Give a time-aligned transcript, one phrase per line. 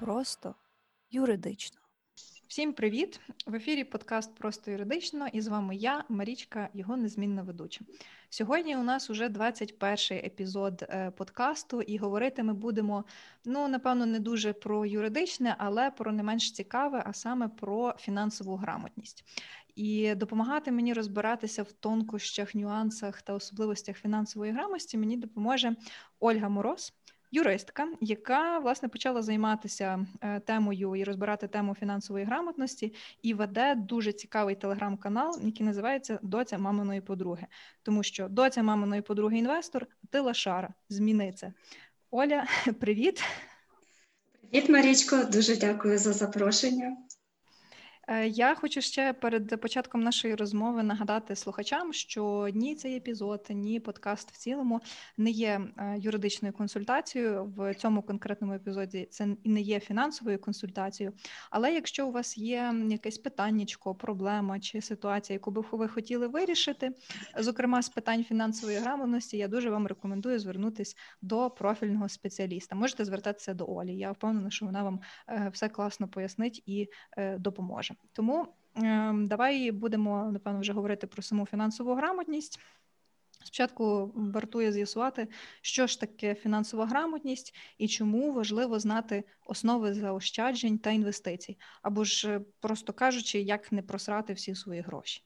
[0.00, 0.54] просто
[1.10, 1.80] юридично.
[2.48, 3.20] Всім привіт!
[3.46, 7.84] В ефірі подкаст Просто юридично, і з вами я, Марічка, його незмінна ведуча.
[8.30, 13.04] Сьогодні у нас уже 21-й епізод е, подкасту, і говорити ми будемо,
[13.44, 18.56] ну напевно, не дуже про юридичне, але про не менш цікаве, а саме про фінансову
[18.56, 19.24] грамотність.
[19.76, 25.76] І допомагати мені розбиратися в тонкощах, нюансах та особливостях фінансової грамотності мені допоможе
[26.20, 26.92] Ольга Мороз
[27.30, 34.12] юристка, яка власне почала займатися е, темою і розбирати тему фінансової грамотності, і веде дуже
[34.12, 37.46] цікавий телеграм-канал, який називається Доця маминої подруги,
[37.82, 41.52] тому що доця маминої подруги інвестор, ти лашара, зміни це.
[42.10, 42.46] Оля,
[42.80, 43.24] привіт.
[44.50, 46.96] Привіт, Марічко, дуже дякую за запрошення.
[48.10, 53.80] Е, я хочу ще перед початком нашої розмови нагадати слухачам, що ні цей епізод, ні
[53.80, 54.80] подкаст в цілому
[55.16, 59.08] не є е, юридичною консультацією в цьому конкретному епізоді.
[59.10, 61.14] Це і не є фінансовою консультацією.
[61.50, 66.90] Але якщо у вас є якесь питаннячко, проблема чи ситуація, яку би ви хотіли вирішити,
[67.38, 72.76] зокрема з питань фінансової грамотності, я дуже вам рекомендую звернутися до профільного спеціаліста.
[72.76, 73.96] Можете звертатися до Олі.
[73.96, 76.88] Я впевнена, що вона вам е, все класно пояснить і
[77.38, 77.94] допоможе.
[78.12, 82.60] Тому е, давай будемо напевно вже говорити про саму фінансову грамотність.
[83.44, 85.28] Спочатку вартує з'ясувати,
[85.62, 92.28] що ж таке фінансова грамотність і чому важливо знати основи заощаджень та інвестицій, або ж,
[92.28, 95.24] е, просто кажучи, як не просрати всі свої гроші.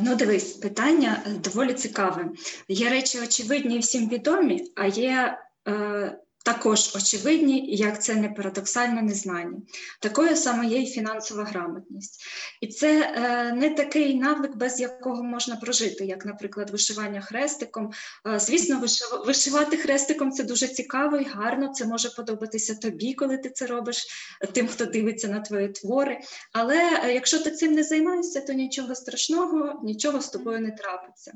[0.00, 2.30] Ну, дивись, питання е, доволі цікаве.
[2.68, 9.02] Є речі очевидні і всім відомі, а є е, також очевидні, як це не парадоксально
[9.02, 9.58] незнання.
[10.00, 12.24] Такою саме є і фінансова грамотність.
[12.60, 17.92] І це е, не такий навик, без якого можна прожити, як, наприклад, вишивання хрестиком.
[18.26, 18.82] Е, звісно,
[19.26, 24.06] вишивати хрестиком це дуже цікаво і гарно, це може подобатися тобі, коли ти це робиш,
[24.52, 26.20] тим, хто дивиться на твої твори.
[26.52, 31.32] Але е, якщо ти цим не займаєшся, то нічого страшного, нічого з тобою не трапиться.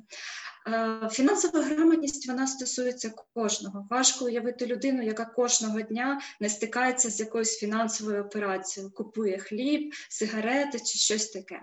[0.67, 3.87] Е, фінансова грамотність вона стосується кожного.
[3.91, 10.79] Важко уявити людину, яка кожного дня не стикається з якоюсь фінансовою операцією, купує хліб, сигарети
[10.79, 11.61] чи щось таке.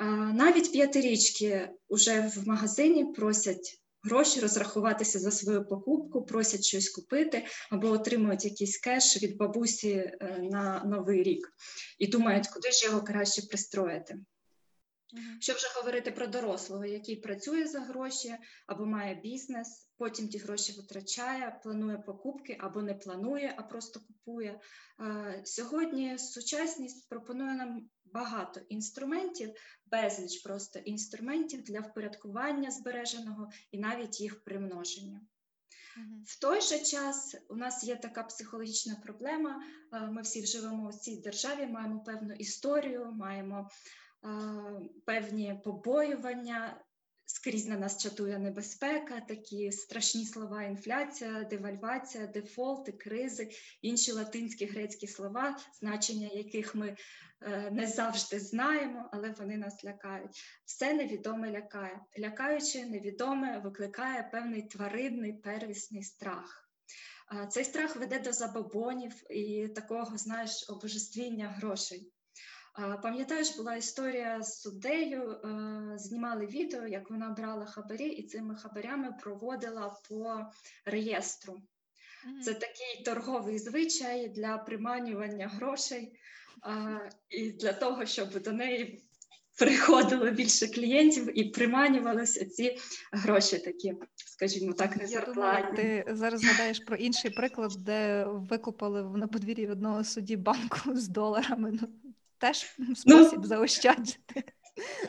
[0.00, 7.44] Е, навіть п'ятирічки вже в магазині просять гроші розрахуватися за свою покупку, просять щось купити
[7.70, 11.48] або отримують якийсь кеш від бабусі е, на новий рік
[11.98, 14.18] і думають, куди ж його краще пристроїти.
[15.40, 18.36] Що вже говорити про дорослого, який працює за гроші
[18.66, 24.60] або має бізнес, потім ті гроші витрачає, планує покупки або не планує, а просто купує.
[25.44, 29.54] Сьогодні сучасність пропонує нам багато інструментів,
[29.86, 35.20] безліч просто інструментів для впорядкування збереженого і навіть їх примноження.
[36.26, 39.62] В той же час у нас є така психологічна проблема.
[40.10, 43.68] Ми всі живемо в цій державі, маємо певну історію, маємо
[45.04, 46.80] певні побоювання.
[47.26, 53.50] Скрізь на нас чатує небезпека, такі страшні слова: інфляція, девальвація, дефолти, кризи,
[53.82, 56.96] інші латинські грецькі слова, значення яких ми
[57.40, 60.42] е, не завжди знаємо, але вони нас лякають.
[60.64, 62.00] Все невідоме лякає.
[62.18, 66.70] Лякаючи, невідоме викликає певний тваринний первісний страх.
[67.50, 72.13] Цей страх веде до забобонів і такого, знаєш, обожествіння грошей.
[73.02, 75.38] Пам'ятаєш, була історія з суддею, е,
[75.98, 80.46] знімали відео, як вона брала хабарі, і цими хабарями проводила по
[80.84, 81.60] реєстру.
[82.44, 86.12] Це такий торговий звичай для приманювання грошей
[87.28, 89.02] і для того, щоб до неї
[89.58, 92.78] приходило більше клієнтів і приманювалися ці
[93.12, 95.76] гроші такі, скажімо так, не зарплатні.
[95.76, 101.78] Ти зараз згадаєш про інший приклад, де викупали на подвір'ї одного судді банку з доларами.
[101.82, 101.88] Ну,
[102.44, 104.44] теж ну, спосіб ну, заощаджити.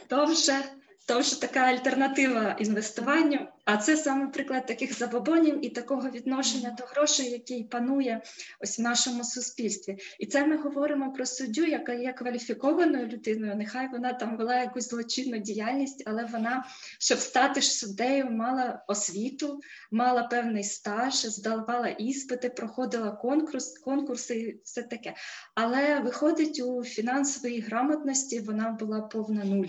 [0.07, 0.63] То вже,
[1.05, 3.47] то вже така альтернатива інвестуванню.
[3.65, 8.21] А це саме приклад таких забобонів і такого відношення до грошей, який панує
[8.59, 9.97] ось в нашому суспільстві.
[10.19, 13.55] І це ми говоримо про суддю, яка є кваліфікованою людиною.
[13.55, 16.65] Нехай вона там вела якусь злочинну діяльність, але вона,
[16.99, 19.59] щоб стати суддею, мала освіту,
[19.91, 25.13] мала певний стаж, здавала іспити, проходила конкурс, конкурси і все таке.
[25.55, 29.67] Але виходить у фінансовій грамотності вона була повна нуль.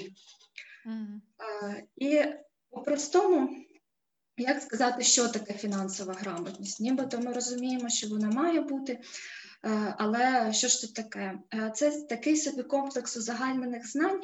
[1.96, 2.22] І
[2.70, 3.66] по-простому
[4.36, 6.80] як сказати, що таке фінансова грамотність?
[6.80, 11.38] Нібито ми розуміємо, що вона має бути, е, але що ж це таке?
[11.54, 14.20] Е, це такий собі комплекс узагальнених знань.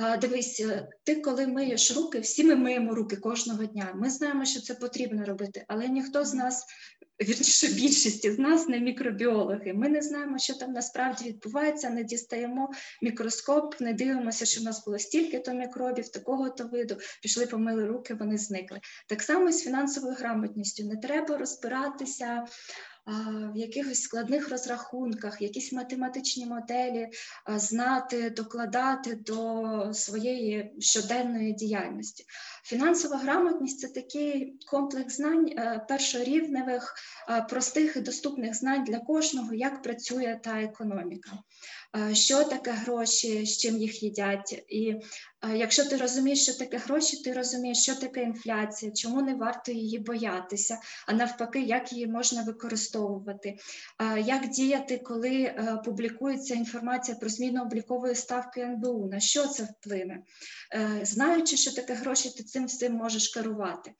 [0.00, 0.66] Е, дивись,
[1.04, 3.92] ти коли миєш руки, всі ми миємо руки кожного дня.
[3.94, 6.66] Ми знаємо, що це потрібно робити, але ніхто з нас
[7.22, 9.72] вірніше, більшість із нас не мікробіологи.
[9.72, 12.70] Ми не знаємо, що там насправді відбувається, не дістаємо
[13.02, 18.38] мікроскоп, не дивимося, що в нас було стільки-то мікробів, такого-то виду, пішли, помили руки, вони
[18.38, 18.80] зникли.
[19.08, 20.84] Так само з фінансовою грамотністю.
[20.84, 22.46] Не треба розбиратися
[23.06, 27.08] в якихось складних розрахунках, якісь математичні моделі
[27.48, 32.24] знати, докладати до своєї щоденної діяльності.
[32.64, 36.94] Фінансова грамотність це такий комплекс знань е, першорівневих,
[37.48, 41.30] простих і доступних знань для кожного, як працює та економіка.
[42.12, 44.94] Що таке гроші, з чим їх їдять, і
[45.54, 49.98] Якщо ти розумієш, що таке гроші, ти розумієш, що таке інфляція, чому не варто її
[49.98, 53.56] боятися, а навпаки, як її можна використовувати,
[54.24, 60.22] як діяти, коли е, публікується інформація про зміну облікової ставки НБУ, на що це вплине?
[60.74, 63.92] Е, знаючи, що таке гроші, ти цим всім можеш керувати.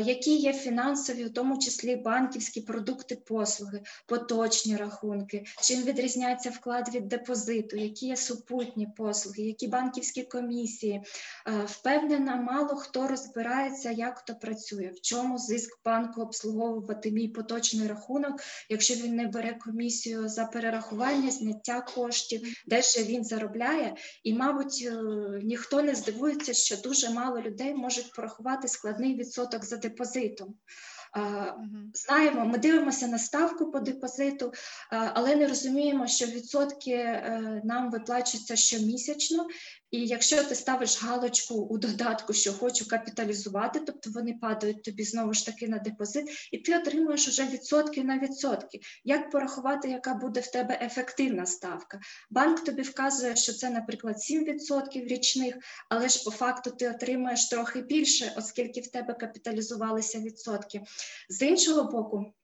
[0.00, 7.08] Які є фінансові, в тому числі банківські продукти, послуги, поточні рахунки, чим відрізняється вклад від
[7.08, 11.02] депозиту, які є супутні послуги, які банківські комісії.
[11.66, 18.40] Впевнена, мало хто розбирається, як то працює, в чому зиск банку обслуговувати мій поточний рахунок,
[18.68, 23.96] якщо він не бере комісію за перерахування, зняття коштів, де ж він заробляє.
[24.24, 24.94] І, мабуть, е,
[25.42, 30.54] ніхто не здивується, що дуже мало людей можуть порахувати складний відсоток відсоток за депозитом.
[31.94, 34.52] Знаємо, ми дивимося на ставку по депозиту,
[34.90, 39.46] але не розуміємо, що відсотки е, нам виплачуються щомісячно,
[39.92, 45.34] і якщо ти ставиш галочку у додатку, що хочу капіталізувати, тобто вони падають тобі знову
[45.34, 48.80] ж таки на депозит, і ти отримуєш вже відсотки на відсотки.
[49.04, 52.00] Як порахувати, яка буде в тебе ефективна ставка?
[52.30, 55.54] Банк тобі вказує, що це, наприклад, 7% річних,
[55.88, 60.82] але ж по факту ти отримуєш трохи більше, оскільки в тебе капіталізувалися відсотки.
[61.28, 62.34] З іншого боку,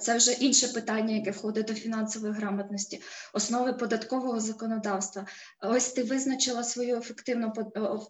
[0.00, 3.02] це вже інше питання, яке входить до фінансової грамотності,
[3.32, 5.26] основи податкового законодавства.
[5.60, 7.52] Ось ти визначила свою ефективну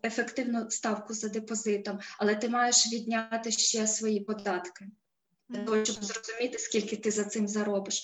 [0.05, 4.87] ефективну ставку за депозитом, але ти маєш відняти ще свої податки
[5.49, 8.03] для того, щоб зрозуміти, скільки ти за цим заробиш.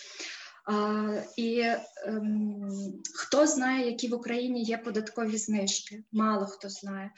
[1.37, 1.61] І
[2.07, 2.71] ем,
[3.15, 6.05] хто знає, які в Україні є податкові знижки?
[6.13, 7.11] Мало хто знає.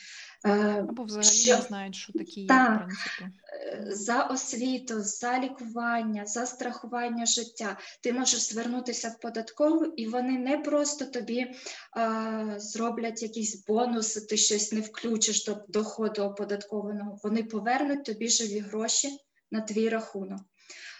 [0.44, 0.50] Е,
[0.88, 1.56] Або взагалі що...
[1.56, 3.40] не знають, що такі є, так, в принципі.
[3.62, 7.78] Е, за освіту, за лікування, за страхування життя.
[8.02, 11.46] Ти можеш звернутися в податкову, і вони не просто тобі
[11.92, 17.18] а, зроблять якісь бонуси, ти щось не включиш до доходу оподаткованого.
[17.22, 19.08] Вони повернуть тобі живі гроші
[19.50, 20.40] на твій рахунок.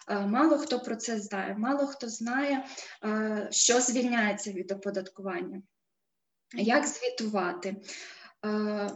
[0.09, 2.65] Е, мало хто про це знає, мало хто знає,
[3.05, 5.63] е, що звільняється від оподаткування,
[6.55, 7.77] як звітувати.
[8.47, 8.91] Е,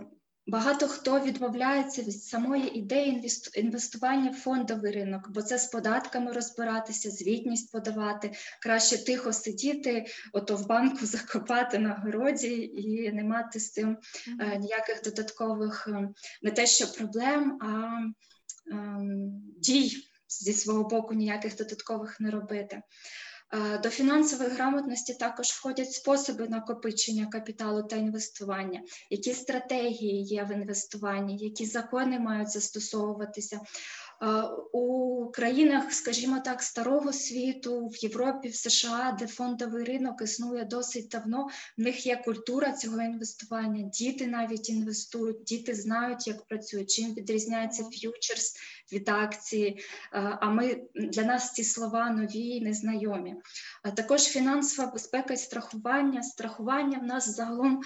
[0.46, 7.10] багато хто відмовляється від самої ідеї інвестування в фондовий ринок, бо це з податками розбиратися,
[7.10, 8.32] звітність подавати,
[8.62, 13.98] краще тихо сидіти, ото в банку закопати на городі і не мати з цим
[14.58, 15.88] ніяких додаткових
[16.42, 17.98] не те, що проблем, а
[18.72, 22.82] ем, дій зі свого боку ніяких додаткових не робити.
[23.54, 30.52] Е, до фінансової грамотності також входять способи накопичення капіталу та інвестування, які стратегії є в
[30.52, 33.60] інвестуванні, які закони мають застосовуватися,
[34.72, 41.08] у країнах, скажімо так, старого світу, в Європі, в США, де фондовий ринок існує досить
[41.08, 41.48] давно,
[41.78, 43.82] в них є культура цього інвестування.
[43.82, 48.56] Діти навіть інвестують, діти знають, як працюють, чим відрізняється ф'ючерс
[48.92, 49.80] від акції.
[50.12, 53.36] А ми для нас ці слова нові, незнайомі.
[53.82, 56.22] А також фінансова безпека і страхування.
[56.22, 57.82] Страхування в нас загалом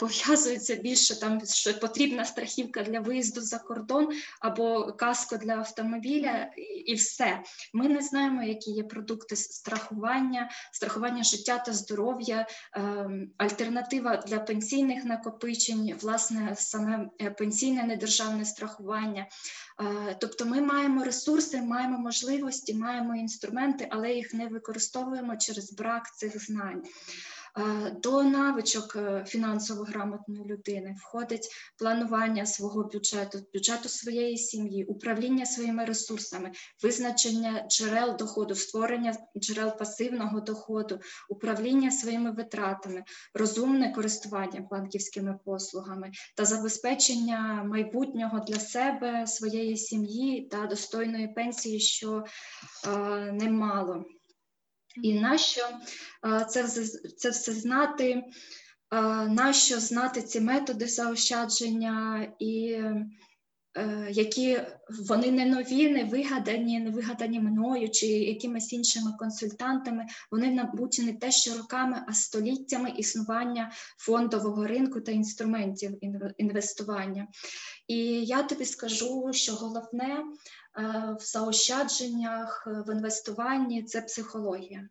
[0.00, 4.08] пов'язується більше там, що потрібна страхівка для виїзду за кордон
[4.40, 6.50] або каско для автомобіля
[6.86, 7.42] і все.
[7.74, 15.04] Ми не знаємо, які є продукти страхування, страхування життя та здоров'я, ем, альтернатива для пенсійних
[15.04, 19.26] накопичень, власне, саме е, пенсійне недержавне страхування.
[19.80, 26.16] Е, тобто ми маємо ресурси, маємо можливості, маємо інструменти, але їх не використовуємо через брак
[26.16, 26.82] цих знань.
[28.02, 31.48] До навичок е, фінансово грамотної людини входить
[31.78, 36.50] планування свого бюджету, бюджету своєї сім'ї, управління своїми ресурсами,
[36.82, 46.44] визначення джерел доходу, створення джерел пасивного доходу, управління своїми витратами, розумне користування банківськими послугами та
[46.44, 52.24] забезпечення майбутнього для себе, своєї сім'ї та достойної пенсії, що
[52.88, 54.04] е, немало.
[55.02, 55.62] І нащо
[56.48, 56.68] це
[57.16, 58.24] це все знати,
[59.28, 62.28] нащо знати ці методи заощадження?
[62.38, 62.80] І
[64.10, 64.60] які
[65.08, 70.06] вони не нові, не вигадані, не вигадані мною чи якимись іншими консультантами.
[70.30, 75.98] Вони набуті не те, що роками, а століттями існування фондового ринку та інструментів
[76.38, 77.28] інвестування.
[77.86, 80.24] І я тобі скажу, що головне е,
[81.20, 84.88] в заощадженнях, е, в інвестуванні це психологія.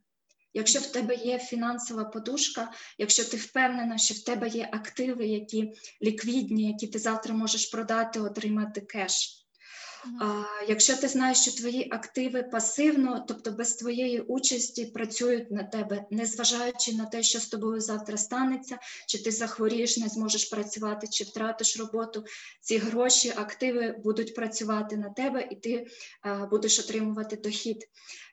[0.54, 5.74] Якщо в тебе є фінансова подушка, якщо ти впевнена, що в тебе є активи, які
[6.02, 9.39] ліквідні, які ти завтра можеш продати, отримати кеш.
[10.22, 16.06] А, якщо ти знаєш, що твої активи пасивно, тобто без твоєї участі, працюють на тебе,
[16.12, 18.78] незважаючи на те, що з тобою завтра станеться,
[19.08, 22.24] чи ти захворієш, не зможеш працювати, чи втратиш роботу,
[22.62, 25.88] ці гроші, активи будуть працювати на тебе, і ти
[26.22, 27.78] а, будеш отримувати дохід.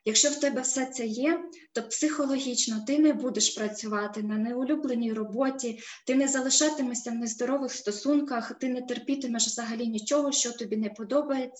[0.07, 1.43] Якщо в тебе все це є,
[1.73, 8.51] то психологічно ти не будеш працювати на неулюбленій роботі, ти не залишатимешся в нездорових стосунках,
[8.59, 11.56] ти не терпітимеш взагалі нічого, що тобі не подобається,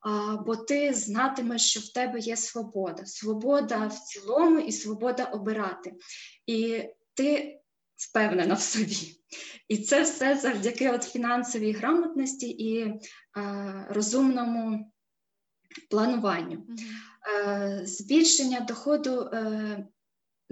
[0.00, 3.06] а, бо ти знатимеш, що в тебе є свобода.
[3.06, 5.94] Свобода в цілому і свобода обирати.
[6.46, 6.82] І
[7.14, 7.60] ти
[7.96, 9.20] впевнена в собі.
[9.68, 13.00] І це все завдяки от фінансовій грамотності і
[13.88, 14.92] розумному
[15.90, 16.66] плануванню.
[17.46, 19.86] Е, збільшення доходу е,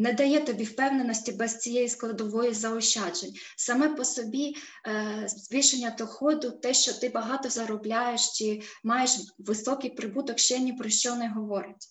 [0.02, 3.34] не дає тобі впевненості без цієї складової заощаджень.
[3.56, 4.56] Саме по собі
[4.86, 10.88] е, збільшення доходу, те, що ти багато заробляєш чи маєш високий прибуток, ще ні про
[10.88, 11.88] що не говорить.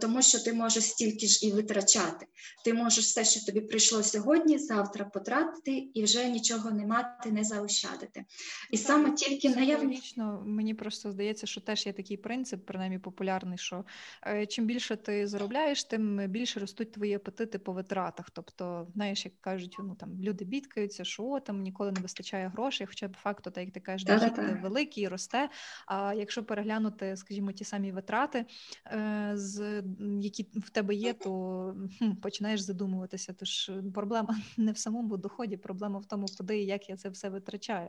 [0.00, 2.26] Тому що ти можеш стільки ж і витрачати.
[2.64, 7.44] Ти можеш все, що тобі прийшло сьогодні, завтра потратити і вже нічого не мати, не
[7.44, 8.24] заощадити.
[8.70, 13.58] І Так, саме тільки наявність мені просто здається, що теж є такий принцип, принаймні популярний,
[13.58, 13.84] що
[14.26, 18.30] е, чим більше ти заробляєш, тим більше ростуть твої апетити по витратах.
[18.30, 22.86] Тобто, знаєш, як кажуть, ну там люди бідкаються, що о, там ніколи не вистачає грошей,
[22.86, 25.48] хоча по факту, так як ти кажеш, дохід великий, росте.
[25.86, 28.44] А якщо переглянути, скажімо, ті самі витрати,
[28.86, 29.82] е, з
[30.20, 33.34] які в тебе є, то хм, починаєш задумуватися.
[33.38, 37.08] Тож е, проблема не в самому доході, проблема в тому, куди і як я це
[37.08, 37.88] все витрачаю.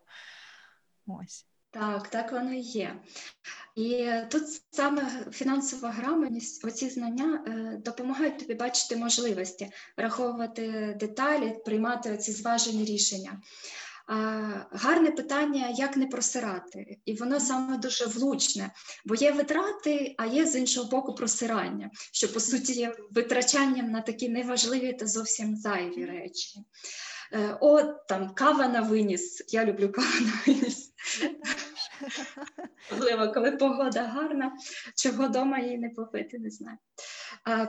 [1.07, 1.45] Ось.
[1.73, 2.95] Так, так воно і є.
[3.75, 12.13] І тут саме фінансова грамотність, оці знання е, допомагають тобі бачити можливості, враховувати деталі, приймати
[12.13, 13.41] оці зважені рішення.
[14.71, 18.71] Гарне питання, як не просирати, і воно саме дуже влучне,
[19.05, 24.01] бо є витрати, а є з іншого боку просирання, що по суті є витрачанням на
[24.01, 26.59] такі неважливі та зовсім зайві речі.
[27.33, 29.43] Е, От там кава на виніс.
[29.47, 30.93] Я люблю каву на виніс.
[32.91, 34.51] Особливо, коли погода гарна,
[34.95, 36.77] чого вдома їй не попити, не знаю.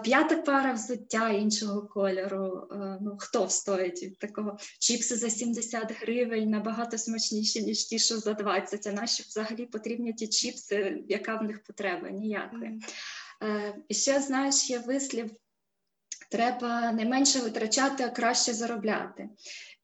[0.03, 2.69] П'ята пара взуття іншого кольору.
[3.01, 4.59] Ну, хто встоїть від такого?
[4.79, 8.87] Чіпси за 70 гривень набагато смачніші, ніж ті, що за 20.
[8.87, 12.11] А наші взагалі потрібні ті чіпси, яка в них потреба?
[12.11, 12.81] Ніякої.
[13.43, 15.31] Е, І ще, знаєш, є вислів.
[16.31, 19.29] Треба не менше витрачати, а краще заробляти.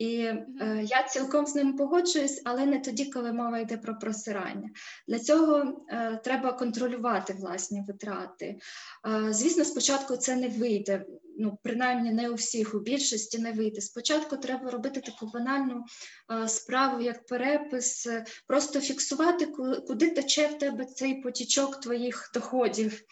[0.00, 0.46] І е,
[0.84, 4.70] я цілком з ним погоджуюсь, але не тоді, коли мова йде про просирання.
[5.08, 8.46] Для цього е, треба контролювати власні витрати.
[8.46, 11.04] Е, звісно, спочатку це не вийде.
[11.38, 13.80] Ну, принаймні не у всіх, у більшості не вийде.
[13.80, 15.84] Спочатку треба робити таку банальну
[16.32, 22.30] е, справу, як перепис, е, просто фіксувати, ку- куди тече в тебе цей потічок твоїх
[22.34, 23.02] доходів.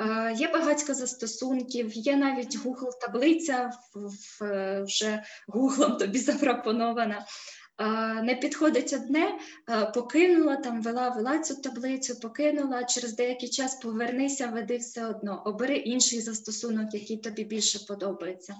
[0.00, 3.70] Е, Є багатько застосунків, є навіть Google таблиця
[4.84, 7.26] вже Google тобі запропонована.
[7.80, 9.38] Е, Не підходить одне,
[9.70, 12.84] е, покинула там, вела, вела цю таблицю, покинула.
[12.84, 15.42] Через деякий час повернися, веди все одно.
[15.46, 18.54] Обери інший застосунок, який тобі більше подобається.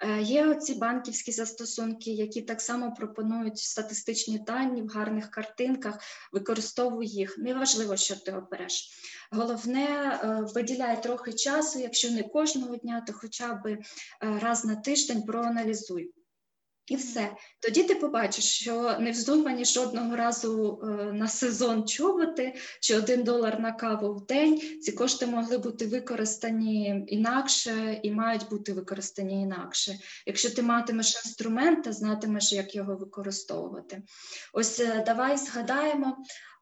[0.00, 5.98] Е, Є оці банківські застосунки, які так само пропонують статистичні дані в гарних картинках.
[6.32, 7.38] Використовуй їх.
[7.38, 8.90] Неважливо, що ти обереш.
[9.30, 13.78] Головне, е, виділяй трохи часу, якщо не кожного дня, то хоча б е,
[14.20, 16.12] раз на тиждень проаналізуй.
[16.86, 17.36] І все.
[17.60, 23.60] Тоді ти побачиш, що не вздумані жодного разу е, на сезон чоботи чи один долар
[23.60, 24.80] на каву в день.
[24.80, 29.98] Ці кошти могли бути використані інакше і мають бути використані інакше.
[30.26, 34.02] Якщо ти матимеш інструмент та знатимеш, як його використовувати.
[34.52, 36.16] Ось е, давай згадаємо.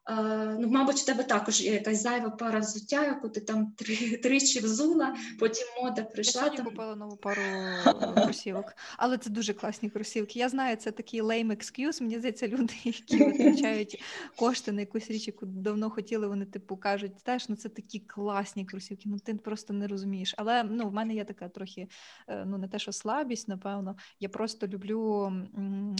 [0.09, 4.17] Е, Ну, мабуть, в тебе також є якась зайва пара взуття, яку ти там три,
[4.23, 6.33] тричі взула, потім мода прийшла.
[6.33, 6.65] сьогодні Там...
[6.65, 7.83] купила нову пару е,
[8.23, 10.39] кросівок, але це дуже класні кросівки.
[10.39, 12.01] Я знаю, це такий lame excuse.
[12.01, 14.03] Мені здається, люди, які витрачають
[14.35, 18.65] кошти на якусь річ, яку давно хотіли, вони типу кажуть, теж ну це такі класні
[18.65, 19.03] кросівки.
[19.09, 20.35] Ну ти просто не розумієш.
[20.37, 21.87] Але ну в мене є така трохи,
[22.27, 23.95] е, ну не те, що слабість, напевно.
[24.19, 25.31] Я просто люблю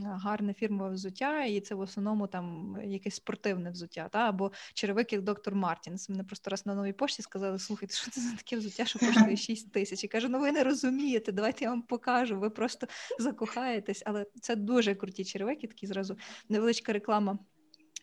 [0.04, 3.95] гарне фірмове взуття, і це в основному там якесь спортивне взуття.
[3.96, 6.10] Взуття, та або черевики доктор Мартінс.
[6.10, 9.38] Мене просто раз на новій пошті сказали: слухайте, що це за таке взуття, що коштує
[9.38, 10.04] 6 тисяч.
[10.04, 12.40] І кажу, ну ви не розумієте, давайте я вам покажу.
[12.40, 12.88] Ви просто
[13.20, 16.18] закохаєтесь, але це дуже круті черевики, такі зразу
[16.50, 17.40] невеличка реклама.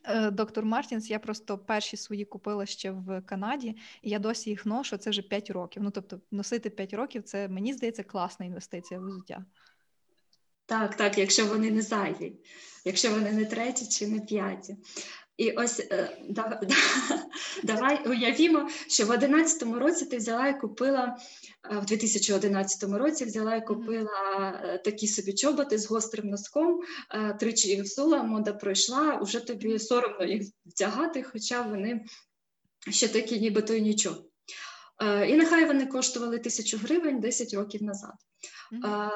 [0.05, 4.67] Е, доктор Мартінс, я просто перші свої купила ще в Канаді, і я досі їх
[4.67, 4.97] ношу.
[4.97, 5.83] Це вже 5 років.
[5.83, 9.45] Ну тобто, носити 5 років це мені здається класна інвестиція в взуття.
[10.67, 12.33] Так, так, якщо вони не зайві,
[12.85, 14.77] якщо вони не треті чи не п'яті.
[15.43, 16.77] І ось е, да, да,
[17.63, 21.17] давай уявімо, що в 2011 році ти взяла і купила,
[21.73, 26.81] е, в 2011 році взяла і купила е, такі собі чоботи з гострим носком,
[27.41, 32.05] тричі їх взула, мода пройшла, вже тобі соромно їх вдягати, хоча вони
[32.91, 34.17] ще такі, нібито й нічого.
[35.29, 38.15] І нехай вони коштували тисячу гривень 10 років назад.
[38.73, 39.11] Mm-hmm.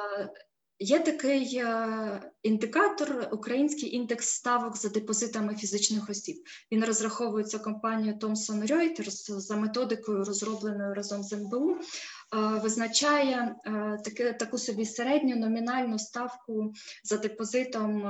[0.79, 6.37] Є такий е, індикатор, український індекс ставок за депозитами фізичних осіб.
[6.73, 11.79] Він розраховується компанією Thomson Reuters за методикою, розробленою разом з НБУ, е,
[12.63, 13.57] визначає
[14.19, 16.73] е, таку собі середню номінальну ставку
[17.05, 18.03] за депозитом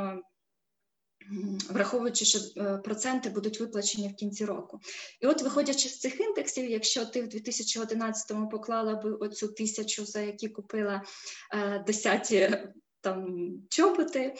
[1.71, 4.80] враховуючи, що е, проценти будуть виплачені в кінці року.
[5.21, 10.21] І от, виходячи з цих індексів, якщо ти в 2011-му поклала би оцю тисячу, за
[10.21, 11.02] які купила
[11.54, 12.59] е, десяті
[13.00, 14.35] там чоботи е,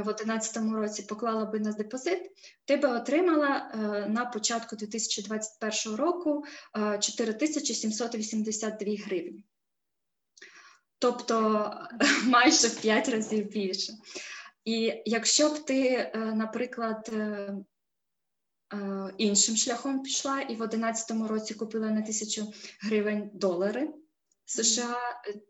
[0.00, 2.30] в 2011 році, поклала би на депозит,
[2.64, 3.72] ти би отримала
[4.08, 6.44] на початку 2021 року
[7.00, 9.44] 4782 гривні.
[10.98, 11.70] Тобто
[12.24, 13.92] майже в 5 разів більше.
[14.68, 17.54] І якщо б ти, е, наприклад, е,
[18.74, 23.88] е, іншим шляхом пішла і в 2011 році купила на тисячу гривень долари
[24.44, 24.96] США,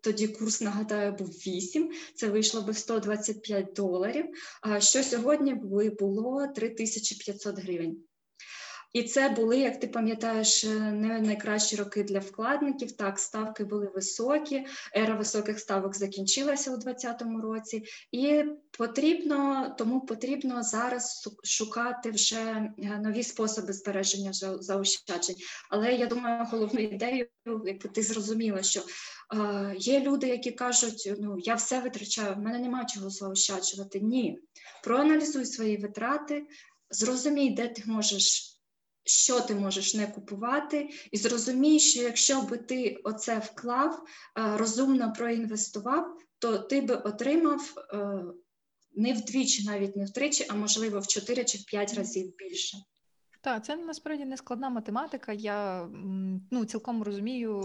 [0.02, 4.26] тоді курс, нагадаю, був 8, це вийшло би 125 доларів,
[4.62, 5.54] а що сьогодні
[5.98, 8.07] було 3500 гривень.
[8.92, 12.92] І це були, як ти пам'ятаєш, е, не найкращі роки для вкладників.
[12.92, 14.66] Так, ставки були високі,
[14.96, 18.44] ера високих ставок закінчилася у 2020 році, і
[18.78, 25.36] потрібно тому потрібно зараз шукати вже е, нові способи збереження заощаджень.
[25.70, 28.80] Але я думаю, головну ідею, якби ти зрозуміла, що
[29.34, 34.00] е, є люди, які кажуть: ну я все витрачаю, в мене немає чого заощаджувати.
[34.00, 34.38] Ні,
[34.84, 36.46] проаналізуй свої витрати,
[36.90, 38.57] зрозумій, де ти можеш
[39.08, 44.02] що ти можеш не купувати, і зрозумій, що якщо би ти оце вклав,
[44.38, 48.22] е, розумно проінвестував, то ти би отримав е,
[48.94, 52.76] не вдвічі, навіть не втричі, а можливо в 4 чи в 5 разів більше.
[53.40, 55.32] Так, це насправді не складна математика.
[55.32, 55.88] Я
[56.50, 57.60] ну, цілком розумію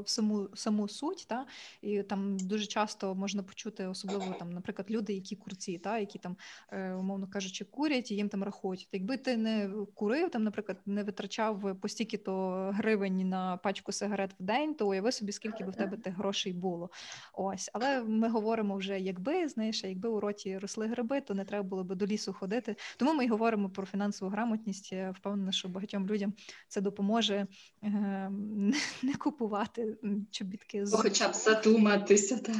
[0.00, 1.46] е, саму саму суть, та
[1.82, 6.36] і там дуже часто можна почути, особливо там, наприклад, люди, які курці, та які там,
[6.70, 8.88] е, умовно кажучи, курять і їм там рахують.
[8.92, 11.88] Якби ти не курив, там, наприклад, не витрачав по
[12.24, 16.14] то гривень на пачку сигарет в день, то уяви собі, скільки би в тебе тих
[16.14, 16.90] грошей було.
[17.34, 21.62] Ось, але ми говоримо вже, якби знаєш, якби у роті росли гриби, то не треба
[21.68, 22.76] було би до лісу ходити.
[22.96, 26.32] Тому ми й говоримо про фінансову грамотність впевнена, що багатьом людям
[26.68, 27.46] це допоможе
[27.82, 27.88] е,
[29.02, 29.96] не купувати
[30.30, 30.84] чобітки.
[30.90, 32.56] Бо Хоча б задуматися, так.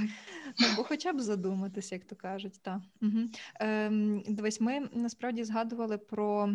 [0.72, 2.62] Або хоча б задуматися, як то кажуть.
[2.62, 2.80] так.
[3.02, 3.18] Угу.
[3.60, 3.90] Е,
[4.28, 6.54] Дивись, ми насправді згадували про.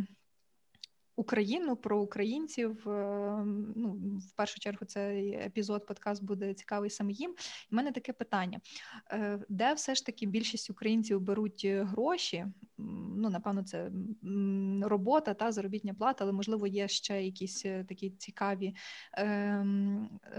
[1.19, 2.89] Україну про українців.
[2.89, 2.91] Е,
[3.75, 7.31] ну в першу чергу цей епізод подкаст буде цікавий саме їм.
[7.71, 8.59] У мене таке питання:
[9.11, 12.45] е, де все ж таки більшість українців беруть гроші?
[13.17, 13.91] Ну напевно, це
[14.81, 18.75] робота та заробітня плата, але можливо є ще якісь е, такі цікаві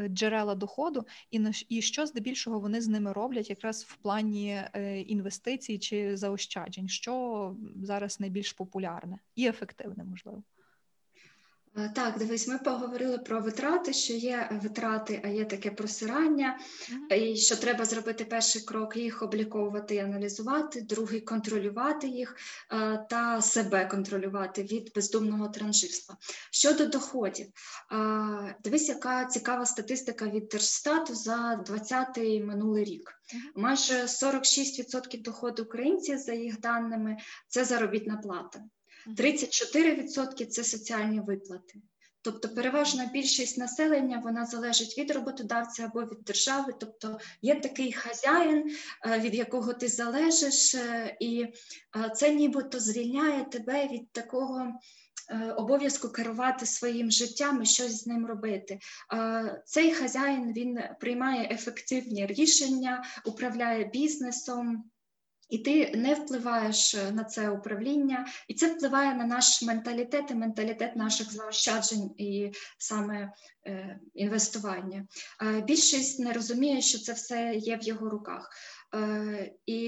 [0.08, 4.62] джерела доходу, і і що здебільшого вони з ними роблять, якраз в плані
[5.06, 10.42] інвестицій чи заощаджень, що зараз найбільш популярне і ефективне, можливо.
[11.76, 16.58] Е, так, дивись, ми поговорили про витрати, що є витрати, а є таке просирання,
[17.10, 22.36] і що треба зробити перший крок, їх обліковувати і аналізувати, другий контролювати їх
[22.72, 26.16] е, та себе контролювати від бездумного транжирства.
[26.50, 27.46] Щодо доходів,
[28.64, 33.12] дивись, яка цікава статистика від Держстату за 20-й минулий рік.
[33.54, 37.16] Майже 46% доходу українців, за їх даними,
[37.48, 38.60] це заробітна плата.
[39.06, 41.80] 34% це соціальні виплати.
[42.22, 48.76] Тобто переважна більшість населення вона залежить від роботодавця або від держави, тобто є такий хазяїн,
[49.06, 54.72] е, від якого ти залежиш, е, і е, це нібито звільняє тебе від такого
[55.56, 58.78] обов'язку керувати своїм життям і щось з ним робити.
[59.64, 64.90] Цей хазяїн він приймає ефективні рішення, управляє бізнесом.
[65.50, 70.96] І ти не впливаєш на це управління, і це впливає на наш менталітет і менталітет
[70.96, 73.32] наших заощаджень і саме
[73.66, 75.06] е, інвестування.
[75.42, 78.50] Е, більшість не розуміє, що це все є в його руках.
[78.94, 79.86] Е, і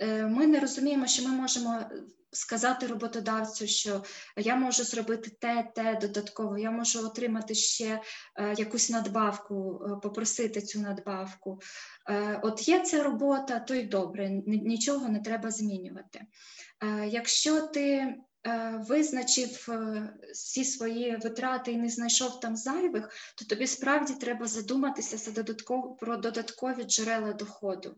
[0.00, 1.84] е, ми не розуміємо, що ми можемо
[2.32, 4.04] сказати роботодавцю, що
[4.36, 8.00] я можу зробити те, те додатково, я можу отримати ще
[8.36, 11.60] е, якусь надбавку, е, попросити цю надбавку.
[12.08, 16.20] Е, от є ця робота, то й добре, нічого не треба змінювати.
[17.06, 18.14] Якщо ти
[18.88, 19.68] Визначив
[20.32, 25.94] всі свої витрати і не знайшов там зайвих, то тобі справді треба задуматися за додатково
[25.94, 27.96] про додаткові джерела доходу.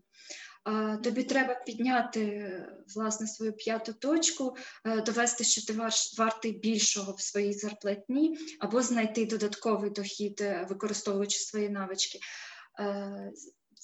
[1.03, 2.53] Тобі треба підняти
[2.95, 5.73] власне свою п'яту точку, е, довести, що ти
[6.19, 12.19] вартий більшого в своїй зарплатні, або знайти додатковий дохід, е, використовуючи свої навички.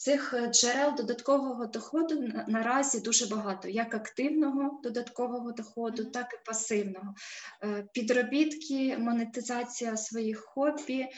[0.00, 7.14] Цих е, джерел додаткового доходу наразі дуже багато, як активного додаткового доходу, так і пасивного.
[7.64, 11.10] Е, підробітки, монетизація своїх хобі, е,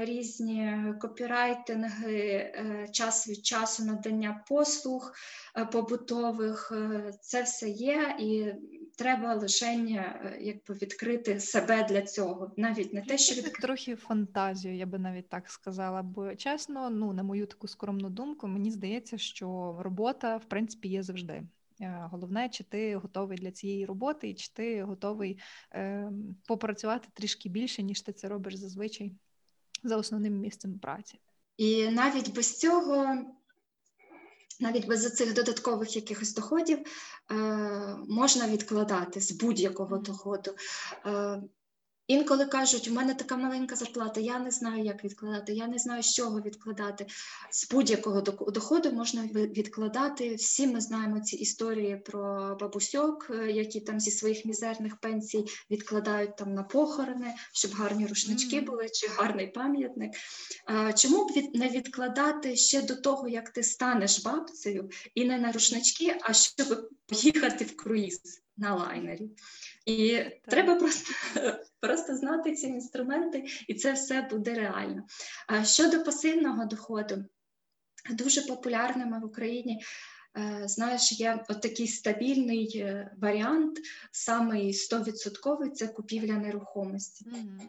[0.00, 2.52] різні копірайтинги,
[2.92, 5.12] час від часу надання послуг
[5.72, 6.72] побутових.
[7.20, 8.52] Це все є, і
[9.00, 9.74] треба лише
[10.40, 12.52] якби відкрити себе для цього.
[12.56, 13.52] Навіть не те, що від...
[13.52, 16.02] трохи фантазію, я би навіть так сказала.
[16.02, 21.02] Бо чесно, ну на мою таку скромну думку, мені здається, що робота в принципі є
[21.02, 21.42] завжди.
[21.80, 25.38] Е, головне, чи ти готовий для цієї роботи, і чи ти готовий
[25.74, 26.10] е,
[26.46, 29.12] попрацювати трішки більше, ніж ти це робиш зазвичай
[29.82, 31.18] за основним місцем праці.
[31.56, 33.24] І навіть без цього,
[34.60, 37.34] навіть без цих додаткових якихось доходів, е,
[38.08, 40.50] можна відкладати з будь-якого доходу.
[42.10, 45.78] Е, Інколи кажуть, у мене така маленька зарплата, я не знаю, як відкладати, я не
[45.78, 47.06] знаю, з чого відкладати.
[47.50, 48.20] З будь-якого
[48.50, 50.34] доходу можна відкладати.
[50.34, 56.36] Всі ми знаємо ці історії про бабусьок, е, які там зі своїх мізерних пенсій відкладають
[56.36, 60.12] там на похорони, щоб гарні рушнички були, чи гарний пам'ятник.
[60.96, 66.16] Чому б не відкладати ще до того, як ти станеш бабцею, і не на рушнички,
[66.22, 68.20] а щоб поїхати в круїз
[68.60, 69.30] на лайнері?
[69.86, 70.32] І так.
[70.48, 71.12] треба просто
[71.80, 75.02] просто знати ці інструменти, і це все буде реально.
[75.46, 77.24] А щодо пасивного доходу,
[78.10, 79.82] дуже популярними в Україні.
[80.38, 83.78] Е, знаєш, є такий стабільний е, варіант,
[84.12, 87.24] самий 100% це купівля нерухомості.
[87.24, 87.68] Mm-hmm.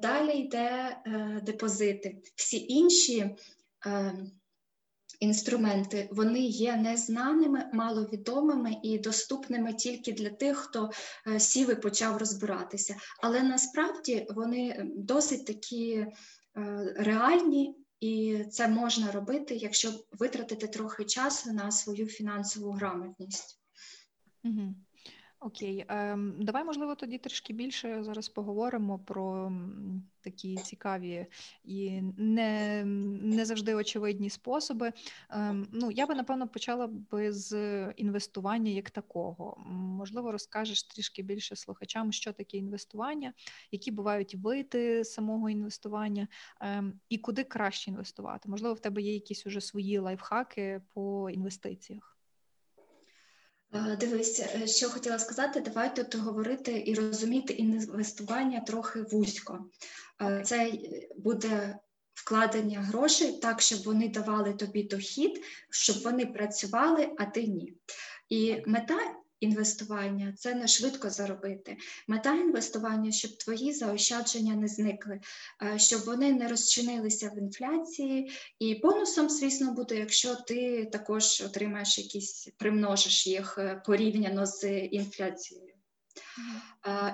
[0.00, 0.96] Далі йде
[1.42, 2.22] депозити.
[2.36, 3.36] Всі інші
[5.22, 10.90] інструменти вони є незнаними, маловідомими і доступними тільки для тих, хто
[11.26, 12.96] е, сів і почав розбиратися.
[13.22, 16.08] Але насправді вони досить такі е,
[16.96, 17.76] реальні.
[18.00, 23.60] І це можна робити, якщо витратити трохи часу на свою фінансову грамотність.
[24.44, 24.74] Угу.
[25.44, 29.52] Окей, ем, давай, можливо, тоді трішки більше зараз поговоримо про
[30.20, 31.26] такі цікаві
[31.64, 32.84] і не
[33.22, 34.92] не завжди очевидні способи.
[35.30, 37.54] Ем, ну, я би напевно почала би з
[37.96, 39.56] інвестування як такого.
[39.66, 43.32] Можливо, розкажеш трішки більше слухачам, що таке інвестування,
[43.70, 46.28] які бувають види самого інвестування,
[46.60, 48.48] ем, і куди краще інвестувати.
[48.48, 52.11] Можливо, в тебе є якісь уже свої лайфхаки по інвестиціях.
[54.00, 59.64] Дивись, е, що хотіла сказати, давай тут говорити і розуміти інвестування трохи вузько.
[60.44, 60.72] Це
[61.16, 61.78] буде
[62.14, 67.74] вкладення грошей так, щоб вони давали тобі дохід, щоб вони працювали, а ти ні.
[68.28, 68.98] І мета
[69.42, 71.76] інвестування це не швидко заробити.
[72.08, 75.20] Мета інвестування, щоб твої заощадження не зникли,
[75.62, 78.30] е, щоб вони не розчинилися в інфляції.
[78.58, 85.71] І бонусом, звісно, буде, якщо ти також отримаєш якісь примножиш їх е, порівняно з інфляцією.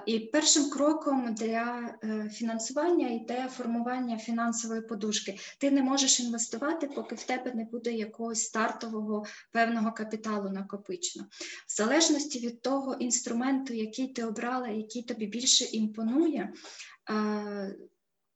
[0.06, 5.38] І першим кроком для е, фінансування йде формування фінансової подушки.
[5.58, 11.26] Ти не можеш інвестувати, поки в тебе не буде якогось стартового певного капіталу накопичено.
[11.66, 16.52] В залежності від того інструменту, який ти обрала, який тобі більше імпонує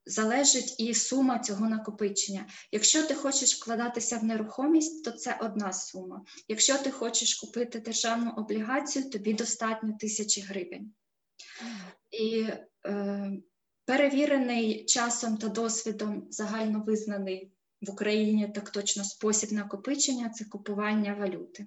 [0.07, 2.47] залежить і сума цього накопичення.
[2.73, 6.25] Якщо ти хочеш вкладатися в нерухомість, то це одна сума.
[6.49, 10.93] Якщо ти хочеш купити державну облігацію, тобі достатньо тисячі гривень.
[12.11, 12.47] І
[12.87, 13.33] е,
[13.85, 21.67] перевірений часом та досвідом загально визнаний в Україні так точно спосіб накопичення це купування валюти.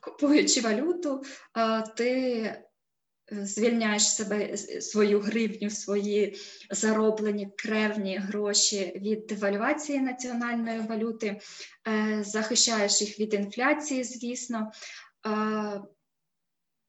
[0.00, 1.22] Купуючи валюту,
[1.96, 2.64] ти
[3.42, 6.36] звільняєш себе свою гривню, свої
[6.70, 11.40] зароблені кревні гроші від девальвації національної валюти,
[12.20, 14.72] захищаєш їх від інфляції, звісно.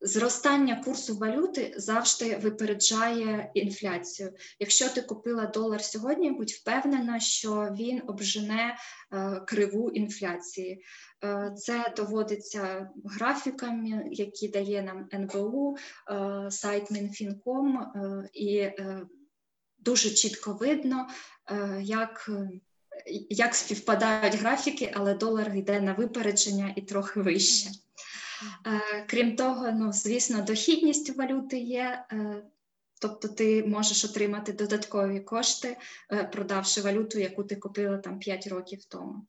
[0.05, 4.33] Зростання курсу валюти завжди випереджає інфляцію.
[4.59, 8.77] Якщо ти купила долар сьогодні, будь впевнена, що він обжене
[9.13, 10.83] е, криву інфляції.
[11.23, 15.77] Е, це доводиться графіками, які дає нам НБУ,
[16.11, 17.91] е, сайт Мінфінком,
[18.33, 18.69] і
[19.79, 21.07] дуже чітко видно,
[21.81, 22.29] як
[23.29, 27.69] як співпадають графіки, але долар йде на випередження і трохи вище.
[28.67, 32.43] Е, крім того, ну звісно, дохідність валюти є, е,
[33.01, 35.77] тобто ти можеш отримати додаткові кошти,
[36.11, 39.25] е, продавши валюту, яку ти купила там 5 років тому.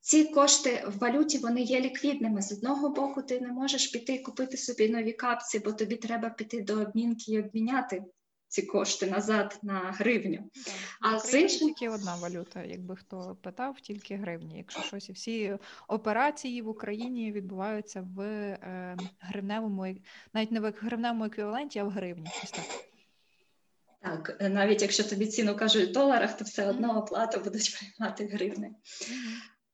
[0.00, 2.42] Ці кошти в валюті вони є ліквідними.
[2.42, 6.30] З одного боку, ти не можеш піти і купити собі нові капці, бо тобі треба
[6.30, 8.04] піти до обмінки і обміняти
[8.50, 10.50] ці кошти назад на гривню.
[10.64, 10.74] Так.
[11.00, 11.68] А з іншим...
[11.68, 14.56] тільки одна валюта, якби хто питав, тільки гривні.
[14.56, 15.58] Якщо щось всі
[15.88, 19.96] операції в Україні відбуваються в е, гривневому,
[20.34, 22.30] навіть не в гривневому еквіваленті, а в гривні.
[22.44, 22.64] Ось так.
[24.02, 28.70] Так, навіть якщо тобі ціну кажуть в доларах, то все одно оплату будуть приймати гривни.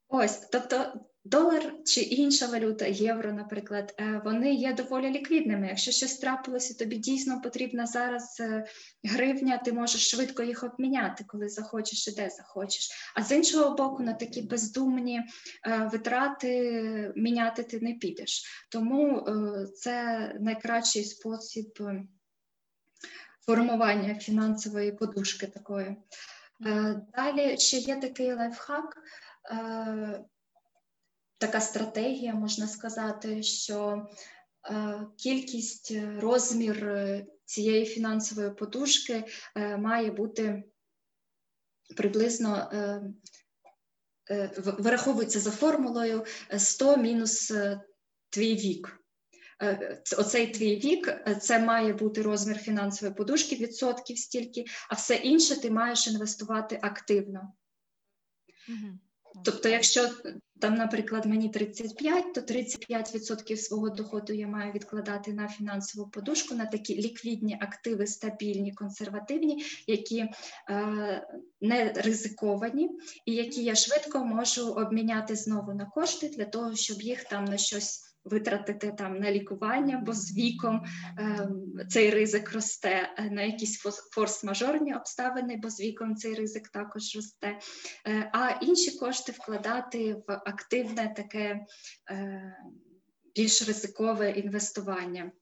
[0.08, 0.92] Ось, тобто
[1.30, 5.66] Долар чи інша валюта, євро, наприклад, е, вони є доволі ліквідними.
[5.68, 8.66] Якщо щось трапилося, тобі дійсно потрібна зараз е,
[9.04, 12.90] гривня, ти можеш швидко їх обміняти, коли захочеш і де захочеш.
[13.14, 15.22] А з іншого боку, на такі бездумні
[15.66, 18.44] е, витрати міняти ти не підеш.
[18.70, 19.26] Тому
[19.74, 21.78] це найкращий спосіб
[23.46, 25.96] формування фінансової подушки такої.
[27.16, 28.96] Далі ще є такий лайфхак
[31.38, 34.06] така стратегія, можна сказати, що
[34.70, 39.24] е, кількість, е, розмір е, цієї фінансової подушки
[39.78, 40.64] має бути
[41.96, 42.70] приблизно
[44.58, 46.24] вираховується за формулою
[46.56, 47.52] 100 мінус
[48.30, 49.00] твій вік.
[50.18, 55.70] Оцей твій вік це має бути розмір фінансової подушки, відсотків стільки, а все інше ти
[55.70, 57.52] маєш інвестувати активно.
[58.68, 58.98] Угу.
[59.44, 60.10] Тобто, якщо
[60.60, 66.66] там, наприклад, мені 35, то 35% свого доходу я маю відкладати на фінансову подушку, на
[66.66, 70.18] такі ліквідні активи, стабільні, консервативні, які
[70.70, 71.26] е,
[71.60, 72.90] не ризиковані,
[73.26, 77.56] і які я швидко можу обміняти знову на кошти для того, щоб їх там на
[77.56, 80.84] щось витратити там на лікування, бо з віком
[81.18, 81.48] е,
[81.88, 83.86] цей ризик росте е, на якісь
[84.16, 87.58] форс-мажорні обставини, бо з віком цей ризик також росте.
[88.06, 91.66] Е, а інші кошти вкладати в активне таке
[92.10, 92.56] е,
[93.34, 95.32] більш ризикове інвестування.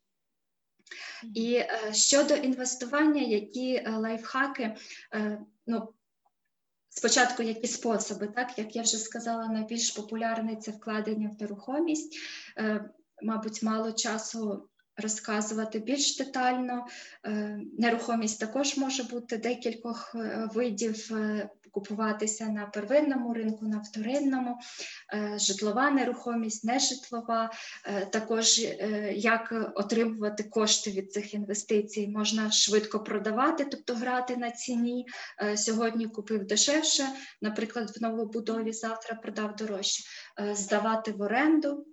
[1.34, 4.76] І е, щодо інвестування, які е, лайфхаки,
[5.66, 5.94] ну
[6.96, 12.16] Спочатку які способи, так як я вже сказала, найбільш популярний це вкладення в нерухомість.
[12.58, 12.90] Е,
[13.22, 16.86] мабуть, мало часу розказувати більш детально.
[17.24, 21.10] Е, нерухомість також може бути декількох е, видів
[21.74, 24.58] купуватися на первинному ринку, на вторинному,
[25.14, 27.50] е, житлова нерухомість, нежитлова,
[27.86, 34.50] е, також е, як отримувати кошти від цих інвестицій, можна швидко продавати, тобто грати на
[34.50, 35.06] ціні.
[35.56, 37.04] Сьогодні купив дешевше,
[37.42, 40.04] наприклад, в новобудові завтра продав дорожче,
[40.54, 41.86] здавати в оренду.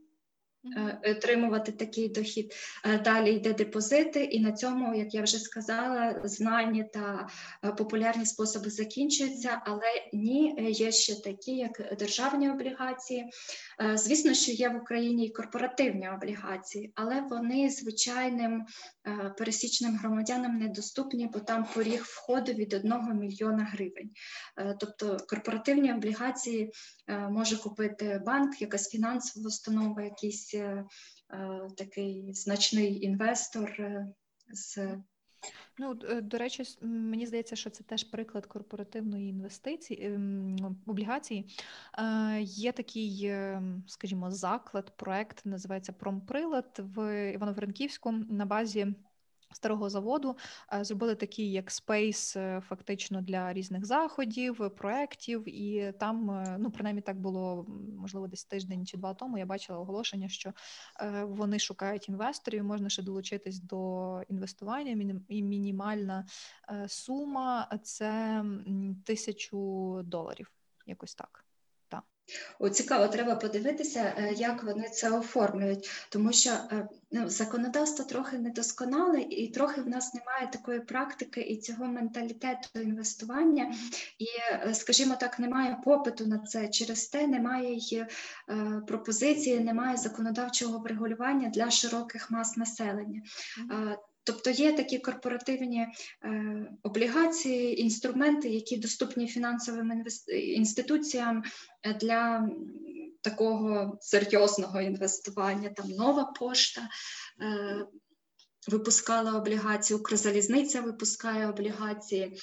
[0.65, 2.53] Е, отримувати такий дохід.
[2.85, 7.27] Е, далі йде депозити, і на цьому, як я вже сказала, знані та
[7.63, 13.29] е, популярні способи закінчуються, але ні, є ще такі, як державні облігації.
[13.95, 18.65] Звісно, що є в Україні і корпоративні облігації, але вони звичайним
[19.37, 24.09] пересічним громадянам недоступні, бо там поріг входу від 1 мільйона гривень.
[24.79, 26.71] Тобто корпоративні облігації
[27.29, 30.85] може купити банк, якась фінансова установа, якийсь якийсь е,
[31.33, 34.07] е, такий значний інвестор е,
[34.49, 34.97] з.
[35.77, 40.19] Ну, до речі, мені здається, що це теж приклад корпоративної інвестиції
[40.85, 41.45] облігації.
[42.39, 43.33] Є такий,
[43.87, 48.87] скажімо, заклад, проект називається Промприлад в Івано-Франківську на базі
[49.53, 50.37] Старого заводу
[50.73, 56.71] е, зробили такий як space, е, фактично для різних заходів, проєктів, і там, е, ну
[56.71, 57.65] принаймні, так було
[57.97, 59.37] можливо десь тиждень чи два тому.
[59.37, 60.53] Я бачила оголошення, що
[61.23, 62.63] вони шукають інвесторів.
[62.63, 65.21] Можна ще долучитись до інвестування.
[65.27, 66.25] і мінімальна
[66.87, 68.43] сума це
[69.05, 70.51] тисячу доларів,
[70.85, 71.45] якось так.
[72.59, 78.37] О, цікаво, треба подивитися, е, як вони це оформлюють, тому що е, ну, законодавство трохи
[78.37, 83.73] недосконале, і трохи в нас немає такої практики і цього менталітету інвестування,
[84.19, 86.67] і, е, скажімо так, немає попиту на це.
[86.67, 88.05] Через те немає й
[88.87, 93.21] пропозиції, немає законодавчого врегулювання для широких мас населення.
[94.23, 95.87] Тобто є такі корпоративні
[96.23, 100.29] е, облігації, інструменти, які доступні фінансовим інвест...
[100.29, 101.43] інституціям
[101.83, 102.49] е, для
[103.21, 105.69] такого серйозного інвестування.
[105.69, 107.85] Там нова пошта е,
[108.67, 112.37] випускала облігації, Укрзалізниця випускає облігації.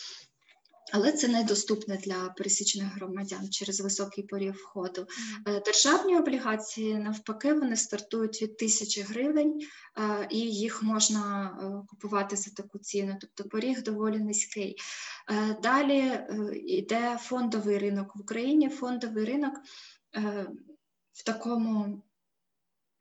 [0.92, 5.07] Але це недоступне для пересічних громадян через високий поріг входу.
[5.46, 9.61] Е, Державні облігації, навпаки, вони стартують від тисячі гривень,
[9.98, 13.16] е, і їх можна е, купувати за таку ціну.
[13.20, 14.77] Тобто поріг доволі низький.
[15.62, 16.20] Далі
[16.66, 18.68] йде фондовий ринок в Україні.
[18.68, 19.55] Фондовий ринок
[21.12, 22.03] в такому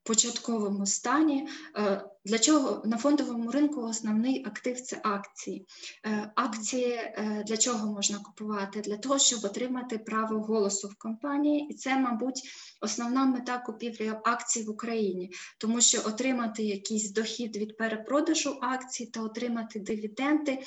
[0.07, 1.47] початковому стані.
[1.77, 5.65] Е, Для чого на фондовому ринку основний актив це акції.
[6.05, 8.81] Е, Акції е, для чого можна купувати?
[8.81, 12.41] Для того, щоб отримати право голосу в компанії, і це, мабуть,
[12.81, 19.21] основна мета купівлі акцій в Україні, тому що отримати якийсь дохід від перепродажу акцій та
[19.21, 20.59] отримати дивіденди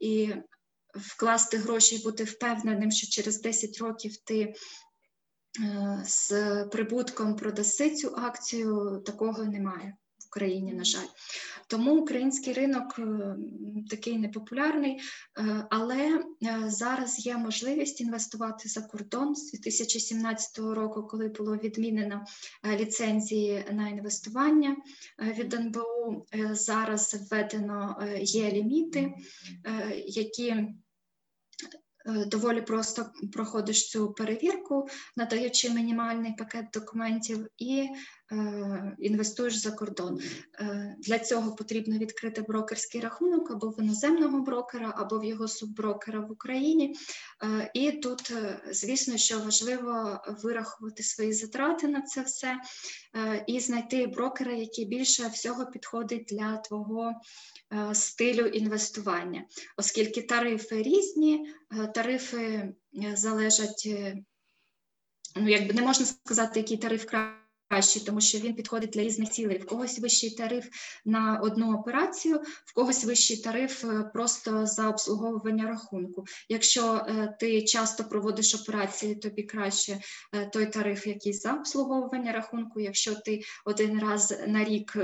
[0.00, 0.34] і
[0.94, 4.54] вкласти гроші бути впевненим, що через 10 років ти
[6.04, 6.32] з
[6.64, 11.06] прибутком продаси цю акцію, такого немає в Україні, на жаль.
[11.68, 13.36] Тому український ринок е,
[13.90, 15.00] такий непопулярний,
[15.38, 22.24] е, але е, зараз є можливість інвестувати за кордон з 2017 року, коли було відмінено
[22.64, 24.76] е, ліцензії на інвестування
[25.20, 26.26] е, від НБУ.
[26.34, 29.14] Е, Зараз введено е, є ліміти,
[29.66, 30.74] е, які е,
[32.08, 37.88] доволі просто проходиш цю перевірку, надаючи мінімальний пакет документів і е,
[38.98, 40.20] інвестуєш за кордон.
[40.60, 46.20] Е, Для цього потрібно відкрити брокерський рахунок або в іноземного брокера, або в його субброкера
[46.20, 46.96] в Україні.
[47.42, 52.60] Е, І тут, е, звісно, що важливо вирахувати свої затрати на це все
[53.16, 57.12] е, і знайти брокера, який більше всього підходить для твого
[57.72, 59.44] е, стилю інвестування,
[59.76, 62.74] оскільки тарифи різні, е, тарифи е,
[63.16, 64.16] залежать, е,
[65.36, 67.04] ну якби не можна сказати, який тариф
[67.68, 69.58] кращий, тому що він підходить для різних цілей.
[69.58, 70.68] В когось вищий тариф
[71.04, 76.24] на одну операцію, в когось вищий тариф е, просто за обслуговування рахунку.
[76.48, 80.00] Якщо е, ти часто проводиш операції, тобі краще
[80.32, 82.80] е, той тариф, який за обслуговування рахунку.
[82.80, 84.96] Якщо ти один раз на рік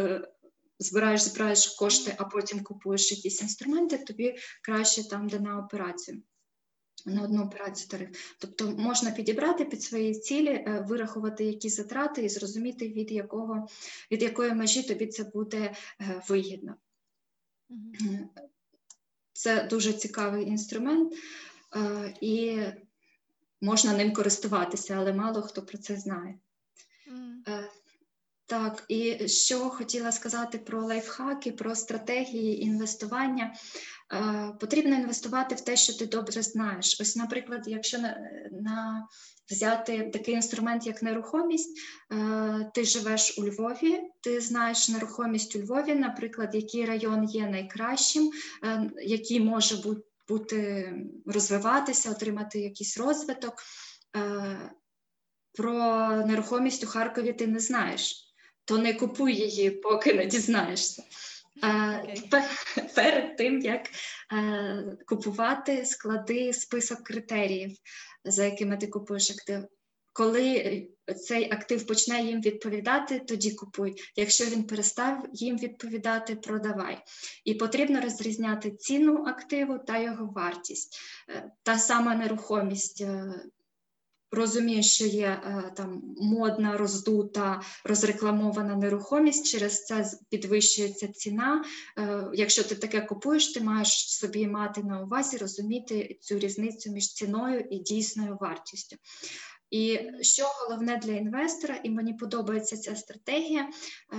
[0.79, 6.23] збираєш, збираєш кошти, а потім купуєш якісь інструменти, тобі краще там, де на операцію.
[7.07, 8.35] На одну операцію тариф.
[8.39, 13.69] Тобто можна підібрати під свої цілі, е, вирахувати які затрати і зрозуміти, від якого
[14.11, 16.77] від якої межі тобі це буде е, вигідно.
[17.71, 18.29] Е,
[19.33, 21.13] Це дуже цікавий інструмент,
[22.21, 22.59] і
[23.61, 26.39] можна ним користуватися, але мало хто про це знає.
[28.47, 33.55] Так, і що хотіла сказати про лайфхаки, про стратегії інвестування.
[34.15, 37.01] Е, Потрібно інвестувати в те, що ти добре знаєш.
[37.01, 39.09] Ось, наприклад, якщо на, на
[39.51, 41.79] взяти такий інструмент, як нерухомість,
[42.13, 48.31] е, ти живеш у Львові, ти знаєш нерухомість у Львові, наприклад, який район є найкращим,
[48.65, 50.93] е, який може бу- бути
[51.27, 53.55] розвиватися, отримати якийсь розвиток.
[55.53, 55.73] Про
[56.27, 58.25] нерухомість у Харкові ти не знаєш
[58.65, 61.03] то не купуй її, поки не дізнаєшся.
[61.65, 62.51] Е, пе-
[62.95, 63.81] Перед тим як
[64.33, 67.77] е, купувати, склади список критеріїв,
[68.25, 69.65] за якими ти купуєш актив.
[70.13, 70.87] Коли
[71.27, 73.95] цей актив почне їм відповідати, тоді купуй.
[74.17, 76.99] Якщо він перестав їм відповідати, продавай.
[77.45, 80.99] І потрібно розрізняти ціну активу та його вартість.
[81.31, 83.05] Е, Та сама нерухомість.
[84.35, 91.65] Розумієш, що є е, там модна, роздута, розрекламована нерухомість, через це підвищується ціна.
[91.99, 97.13] Е, Якщо ти таке купуєш, ти маєш собі мати на увазі розуміти цю різницю між
[97.13, 98.97] ціною і дійсною вартістю.
[99.71, 103.69] І що головне для інвестора, і мені подобається ця стратегія,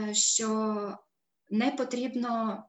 [0.10, 0.98] е, що
[1.50, 2.64] не потрібно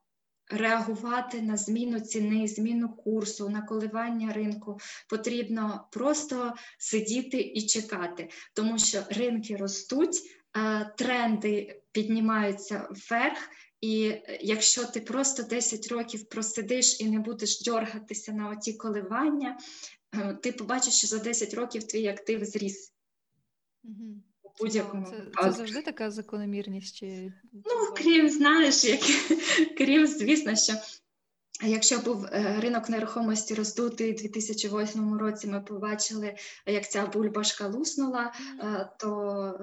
[0.51, 4.79] реагувати на зміну ціни, зміну курсу, на коливання ринку.
[5.09, 10.23] Потрібно просто сидіти і чекати, тому що ринки ростуть,
[10.57, 13.39] е, тренди піднімаються вверх.
[13.81, 19.59] І е, якщо ти просто 10 років просидиш і не будеш дьоргатися на оті коливання,
[20.15, 22.93] е, ти побачиш, що за 10 років твій актив зріс
[23.85, 24.23] Угу.
[24.61, 25.45] Будь-якому це, випадку.
[25.45, 26.97] це завжди така закономірність?
[26.97, 27.33] Чи...
[27.53, 29.01] Ну, крім, знаєш, як,
[29.79, 30.73] крім, звісно, що
[31.63, 36.35] якщо був е, ринок нерухомості роздутий у 2008 році, ми побачили,
[36.67, 39.59] як ця бульбашка луснула, е, то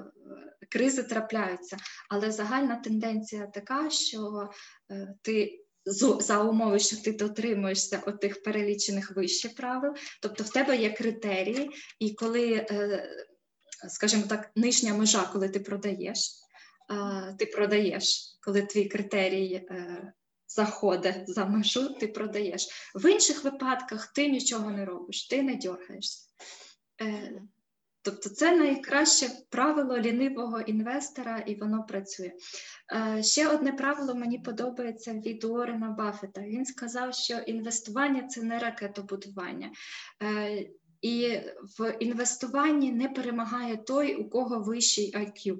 [0.70, 1.78] кризи трапляються.
[2.10, 4.50] Але загальна тенденція така, що
[4.92, 5.60] е, ти
[6.20, 11.70] за умови, що ти дотримуєшся отих перелічених вище правил, тобто в тебе є критерії,
[12.00, 12.66] і коли,
[13.88, 16.32] скажімо так, нижня межа, коли ти продаєш,
[17.40, 19.68] ти продаєш, коли твій критерій
[20.48, 22.68] заходить за межу, ти продаєш.
[22.96, 26.28] В інших випадках ти нічого не робиш, ти не дергаєшся.
[28.06, 32.32] Тобто це найкраще правило лінивого інвестора, і воно працює.
[33.22, 36.42] Ще одне правило мені подобається від Уоррена Баффета.
[36.42, 39.72] Він сказав, що інвестування це не ракетобудування.
[41.04, 41.42] І
[41.80, 45.60] в інвестуванні не перемагає той, у кого вищий IQ.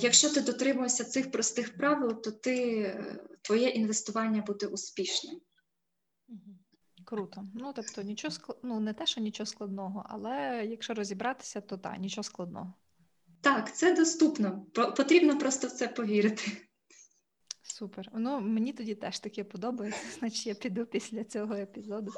[0.00, 3.04] Якщо ти дотримуєшся цих простих правил, то ти,
[3.42, 5.40] твоє інвестування буде успішним.
[7.04, 7.44] Круто.
[7.54, 8.58] Ну тобто, нічого склад...
[8.62, 12.74] ну не те, що нічого складного, але якщо розібратися, то так, нічого складного.
[13.40, 14.66] Так, це доступно.
[14.96, 16.69] Потрібно просто в це повірити.
[17.62, 18.10] Супер.
[18.14, 20.00] Ну мені тоді теж таке подобається.
[20.18, 22.12] Значить, я піду після цього епізоду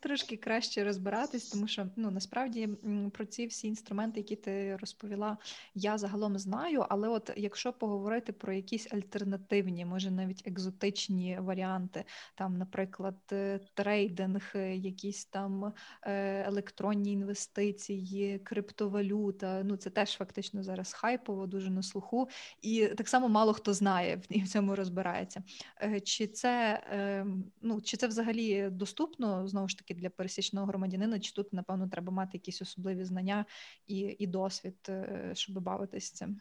[0.00, 2.68] трошки краще розбиратись, тому що ну насправді
[3.12, 5.38] про ці всі інструменти, які ти розповіла,
[5.74, 6.86] я загалом знаю.
[6.88, 14.52] Але от якщо поговорити про якісь альтернативні, може навіть екзотичні варіанти, там, наприклад, е, трейдинг,
[14.54, 15.72] е, якісь там
[16.02, 22.28] е, електронні інвестиції, криптовалюта, ну це теж фактично зараз хайпово, дуже на слуху,
[22.62, 25.42] і так само мало хто знає в цьому розбирається.
[25.82, 31.20] Е, чи це ем, ну, чи це взагалі доступно знову ж таки для пересічного громадянина?
[31.20, 33.44] Чи тут, напевно, треба мати якісь особливі знання
[33.86, 36.40] і, і досвід, е, щоб бавитись цим?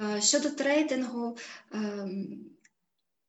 [0.00, 1.36] Е, щодо трейдингу,
[1.72, 2.44] ем,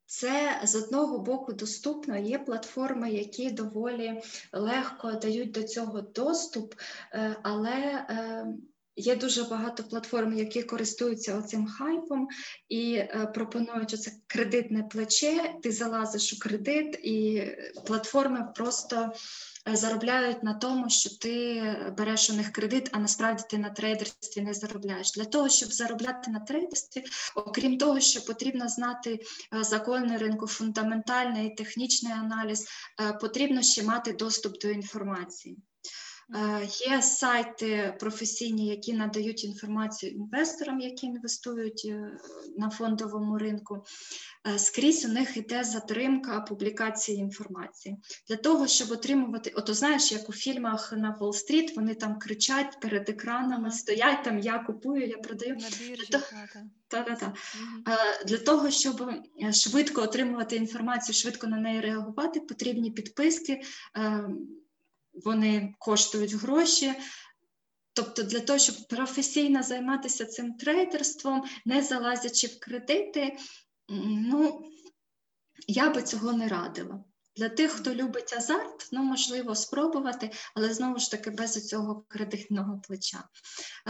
[0.05, 2.17] це з одного боку доступно.
[2.17, 4.21] Є платформи, які доволі
[4.53, 6.75] легко дають до цього доступ,
[7.43, 8.61] але ем,
[8.99, 12.27] Є дуже багато платформ, які користуються оцим хайпом
[12.69, 15.53] і е, пропонують оце кредитне плече.
[15.63, 17.43] Ти залазиш у кредит, і
[17.85, 19.11] платформи просто
[19.69, 21.63] е, заробляють на тому, що ти
[21.97, 25.11] береш у них кредит, а насправді ти на трейдерстві не заробляєш.
[25.11, 27.03] Для того, щоб заробляти на трейдерстві,
[27.35, 29.19] окрім того, що потрібно знати
[29.53, 32.67] е, закони ринку, фундаментальний і технічний аналіз,
[33.01, 35.57] е, потрібно ще мати доступ до інформації.
[36.35, 42.17] Е, є сайти професійні, які надають інформацію інвесторам, які інвестують е,
[42.57, 43.85] на фондовому ринку.
[44.47, 47.97] Е, скрізь у них йде затримка публікації інформації.
[48.29, 53.09] Для того, щоб отримувати, ото знаєш, як у фільмах на Уолл-стріт, вони там кричать перед
[53.09, 55.55] екранами, стоять там, я купую, я продаю.
[55.55, 56.11] На біржі,
[56.87, 57.33] та, та, та.
[58.25, 59.11] Для того, щоб
[59.51, 63.61] швидко отримувати інформацію, швидко на неї реагувати, потрібні підписки
[65.25, 66.93] вони коштують гроші.
[67.93, 73.37] Тобто, для того, щоб професійно займатися цим трейдерством, не залазячи в кредити,
[73.89, 74.61] ну,
[75.67, 77.03] я би цього не радила.
[77.35, 82.81] Для тих, хто любить азарт, ну, можливо, спробувати, але знову ж таки без цього кредитного
[82.87, 83.23] плеча.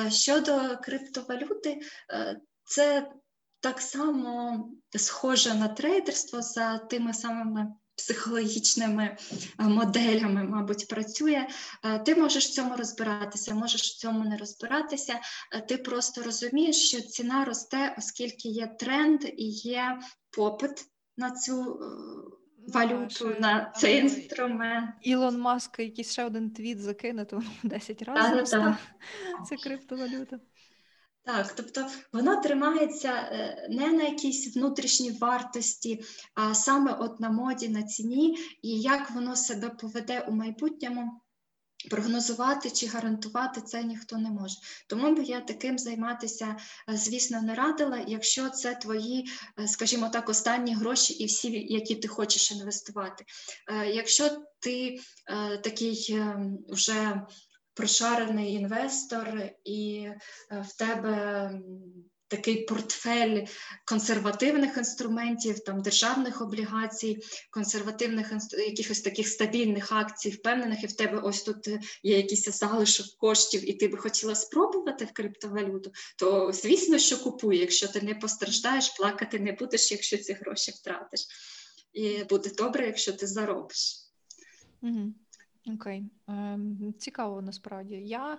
[0.09, 3.11] Щодо криптовалюти, е, це
[3.59, 7.67] так само схоже на трейдерство за тими самими
[7.97, 9.17] психологічними
[9.59, 11.47] е, моделями, мабуть, працює.
[11.83, 15.19] Е, ти можеш в цьому розбиратися, можеш в цьому не розбиратися.
[15.51, 19.99] Е, ти просто розумієш, що ціна росте, оскільки є тренд і є
[20.31, 20.85] попит
[21.17, 21.79] на цю.
[22.67, 24.89] Валюту no, на цей інструмент.
[25.01, 28.47] Ілон Маск якийсь ще один твіт закине, то 10 разів.
[29.49, 30.39] Це криптовалюта.
[31.27, 36.03] Так, тобто воно тримається е, не на якійсь внутрішній вартості,
[36.35, 41.21] а саме от на моді, на ціні, і як воно себе поведе у майбутньому.
[41.89, 44.55] Прогнозувати чи гарантувати це ніхто не може.
[44.87, 46.57] Тому би я таким займатися,
[46.89, 51.95] е, звісно, не радила, якщо це твої, е, скажімо так, останні гроші і всі, які
[51.95, 53.25] ти хочеш інвестувати.
[53.93, 54.99] Якщо ти
[55.63, 57.21] такий ем, вже
[57.77, 60.09] прошарений інвестор, і
[60.51, 61.51] е, в тебе
[62.27, 63.45] такий портфель
[63.85, 67.17] консервативних інструментів, там державних облігацій,
[67.51, 68.33] консервативних
[68.67, 71.67] якихось таких стабільних акцій, впевнених, і в тебе ось тут
[72.03, 77.57] є якийсь залишок коштів, і ти би хотіла спробувати в криптовалюту, то звісно, що купуй,
[77.57, 81.21] якщо ти не постраждаєш, плакати не будеш, якщо ці гроші втратиш.
[81.93, 84.07] І буде добре, якщо ти заробиш.
[84.81, 85.13] Угу.
[85.73, 87.95] Окей, ем, цікаво насправді.
[87.95, 88.37] Я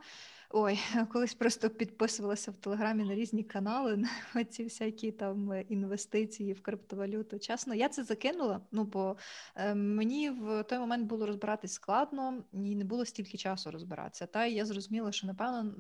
[0.51, 0.78] Ой,
[1.12, 7.38] колись просто підписувалася в Телеграмі на різні канали на ці всякі там інвестиції в криптовалюту.
[7.38, 8.61] Чесно, я це закинула.
[8.72, 9.16] Ну бо
[9.55, 14.26] е, мені в той момент було розбиратись складно і не було стільки часу розбиратися.
[14.26, 15.74] Та я зрозуміла, що напевно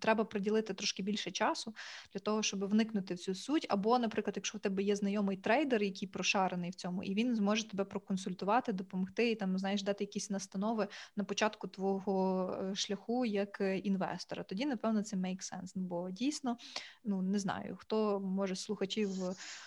[0.00, 1.74] треба приділити трошки більше часу
[2.12, 3.66] для того, щоб вникнути в цю суть.
[3.68, 7.68] Або, наприклад, якщо в тебе є знайомий трейдер, який прошарений в цьому, і він зможе
[7.68, 13.60] тебе проконсультувати, допомогти і там знаєш дати якісь настанови на початку твого е, шляху як
[13.78, 14.42] інвестора.
[14.42, 16.56] Тоді, напевно, це make sense, бо дійсно
[17.04, 19.10] ну не знаю, хто може слухачів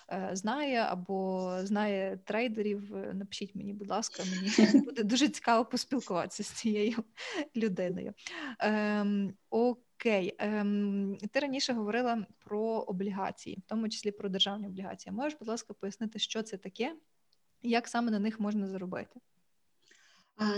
[0.10, 2.96] е, знає або знає трейдерів.
[2.96, 7.04] Е, напишіть мені, будь ласка, мені буде дуже цікаво поспілкуватися з цією
[7.56, 8.14] людиною.
[8.60, 15.14] Ем, Окей, ем, ти раніше говорила про облігації, в тому числі про державні облігації.
[15.14, 16.96] Можеш, будь ласка, пояснити, що це таке,
[17.62, 19.20] і як саме на них можна заробити?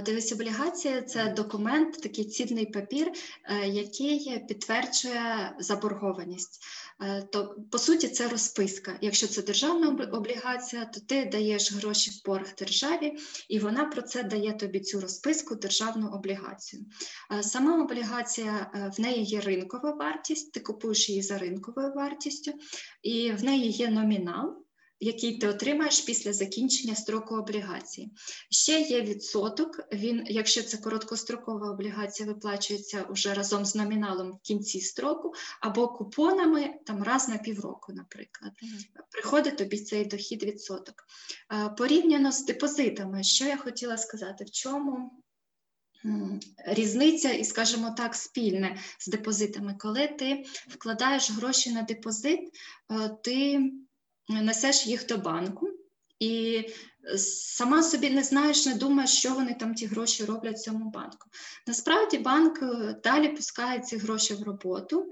[0.05, 3.11] Дивись, облігація це документ, такий цінний папір,
[3.43, 6.63] е, який підтверджує заборгованість.
[7.01, 8.97] Е, то, по суті, це розписка.
[9.01, 13.17] Якщо це державна облігація, то ти даєш гроші в борг державі,
[13.49, 16.85] і вона про це дає тобі цю розписку, державну облігацію.
[17.31, 22.51] Е, сама облігація в неї є ринкова вартість, ти купуєш її за ринковою вартістю,
[23.01, 24.60] і в неї є номінал
[25.01, 28.11] який ти отримаєш після закінчення строку облігації.
[28.49, 29.79] Ще є відсоток.
[29.93, 36.73] Він, якщо це короткострокова облігація, виплачується вже разом з номіналом в кінці строку, або купонами
[36.85, 38.51] там раз на півроку, наприклад.
[38.63, 39.01] Mm-hmm.
[39.11, 40.95] Приходить тобі цей дохід відсоток.
[41.77, 45.11] Порівняно з депозитами, що я хотіла сказати, в чому.
[46.65, 49.75] Різниця, і, скажімо так, спільне з депозитами.
[49.79, 52.39] Коли ти вкладаєш гроші на депозит,
[52.91, 53.59] е, ти
[54.29, 55.69] несеш їх до банку
[56.21, 56.63] і
[57.17, 61.29] сама собі не знаєш, не думаєш, що вони там ті гроші роблять в цьому банку.
[61.67, 65.11] Насправді банк е, далі пускає ці гроші в роботу,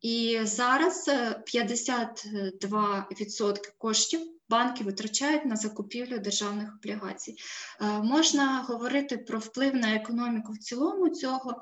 [0.00, 7.36] і зараз 52% е, коштів банки витрачають на закупівлю державних облігацій.
[7.80, 11.60] Е, можна говорити про вплив на економіку в цілому цього,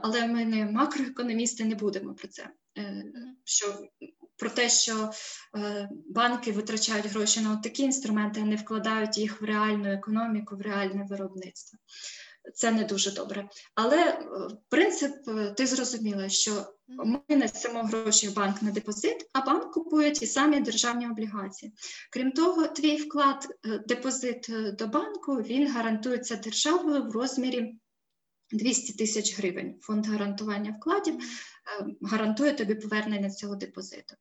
[0.00, 2.50] але ми не макроекономісти, не будемо про це.
[3.44, 3.78] Що
[4.36, 5.10] про те, що
[5.56, 10.60] е, банки витрачають гроші на такі інструменти, а не вкладають їх в реальну економіку, в
[10.60, 11.78] реальне виробництво.
[12.54, 13.48] Це не дуже добре.
[13.74, 14.18] Але е,
[14.68, 20.10] принцип е, ти зрозуміла, що ми несемо гроші в банк на депозит, а банк купує
[20.10, 21.72] ті самі державні облігації.
[22.10, 23.48] Крім того, твій вклад,
[23.86, 24.46] депозит
[24.78, 27.78] до банку він гарантується державою в розмірі
[28.52, 29.78] 200 тисяч гривень.
[29.80, 31.14] Фонд гарантування вкладів
[32.02, 34.14] гарантує тобі повернення цього депозиту.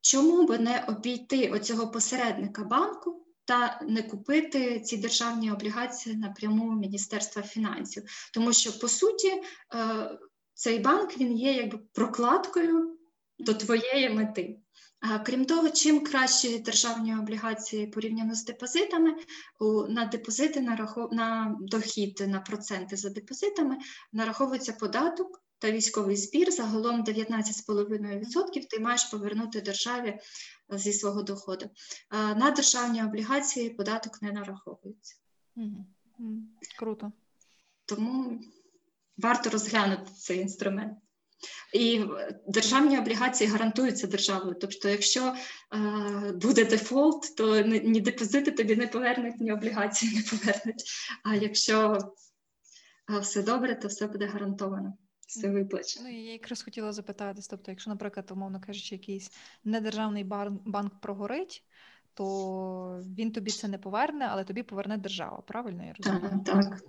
[0.00, 3.20] Чому би не обійти оцього посередника банку?
[3.44, 8.02] Та не купити ці державні облігації напряму Міністерства фінансів,
[8.34, 9.42] тому що по суті е,
[10.54, 12.98] цей банк він є якби прокладкою
[13.38, 14.58] до твоєї мети.
[15.24, 19.14] Крім того, чим кращі державні облігації порівняно з депозитами,
[19.88, 23.76] на депозити на дохід на проценти за депозитами
[24.12, 31.70] нараховується податок та військовий збір, загалом 19,5% ти маєш повернути державі е, зі свого доходу.
[32.10, 35.16] На державні облігації податок не нараховується.
[36.78, 37.12] Круто.
[37.84, 38.40] Тому
[39.18, 40.98] варто розглянути цей інструмент.
[41.72, 42.04] І
[42.48, 44.56] державні облігації гарантуються державою.
[44.60, 50.84] Тобто, якщо е, буде дефолт, то ні депозити тобі не повернуть, ні облігації не повернуть.
[51.24, 51.98] А якщо
[53.10, 56.08] е, все добре, то все буде гарантовано все виплачено.
[56.08, 59.30] Ну, я якраз хотіла запитатись, тобто, якщо, наприклад, умовно кажучи, якийсь
[59.64, 60.24] недержавний
[60.64, 61.64] банк прогорить,
[62.14, 65.42] то він тобі це не поверне, але тобі поверне держава.
[65.46, 66.42] Правильно я розумію?
[66.44, 66.80] Так, так.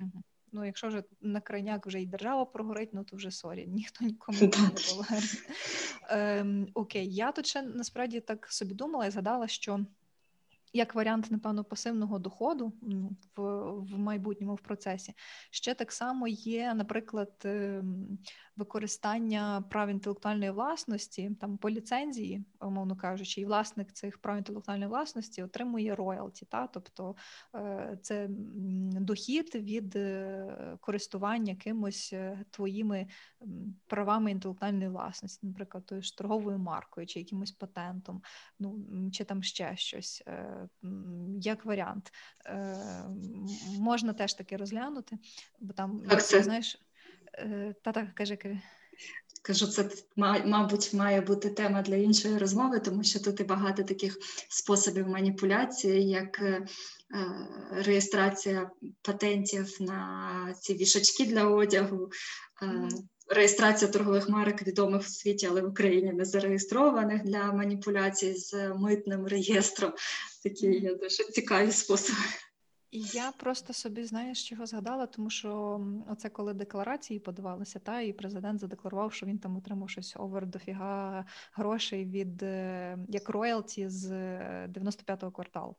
[0.56, 4.38] Ну, якщо вже на крайняк вже і держава прогорить, ну то вже sorry, ніхто нікому
[4.42, 5.28] не поверне.
[6.10, 9.86] Ем, Окей, я тут ще насправді так собі думала і згадала, що
[10.74, 12.74] як варіант, напевно, пасивного доходу
[13.36, 13.42] в
[13.72, 15.14] в майбутньому в процесі.
[15.52, 18.20] Ще так само є, наприклад, ем,
[18.56, 25.44] використання прав інтелектуальної власності там по ліцензії, умовно кажучи, і власник цих прав інтелектуальної власності
[25.44, 27.16] отримує роялті, та тобто
[27.56, 28.28] е, це
[29.00, 33.08] дохід від е, користування кимось е, твоїми
[33.88, 38.22] правами інтелектуальної власності, наприклад, тою ж торговою маркою чи якимось патентом,
[38.60, 40.24] ну чи там ще щось
[41.40, 42.12] як варіант.
[43.80, 45.18] Можна теж таки розглянути,
[45.60, 46.44] бо там так, це...
[46.44, 46.86] знаєш.
[47.84, 48.62] Та так, каже, каже.
[49.42, 49.90] Кажу, це
[50.46, 54.18] мабуть має бути тема для іншої розмови, тому що тут і багато таких
[54.50, 56.66] способів маніпуляції, як е,
[57.72, 58.70] реєстрація
[59.02, 62.10] патентів на ці вішачки для одягу,
[63.28, 69.28] реєстрація торгових марок відомих в світі, але в Україні не зареєстрованих для маніпуляцій з митним
[69.28, 69.94] реєстром.
[70.44, 72.20] Такі є дуже цікаві способи.
[72.92, 78.60] Я просто собі знаєш, чого згадала, тому що оце коли декларації подавалися, та і президент
[78.60, 84.12] задекларував, що він там отримав щось овер дофіга грошей від е, як роялті з
[84.68, 85.76] 95-го е, кварталу.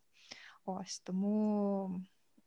[0.65, 2.01] Ось тому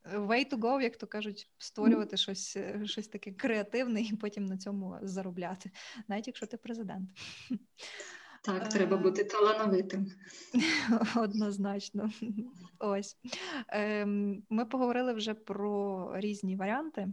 [0.05, 4.57] way to go, як то кажуть, створювати щось е, щось таке креативне і потім на
[4.57, 5.71] цьому заробляти,
[6.07, 7.09] навіть якщо ти президент.
[8.49, 10.11] Так, треба е, бути талановитим.
[11.15, 12.09] Однозначно.
[12.79, 13.17] Ось.
[13.67, 17.07] Ем, ми поговорили вже про різні варіанти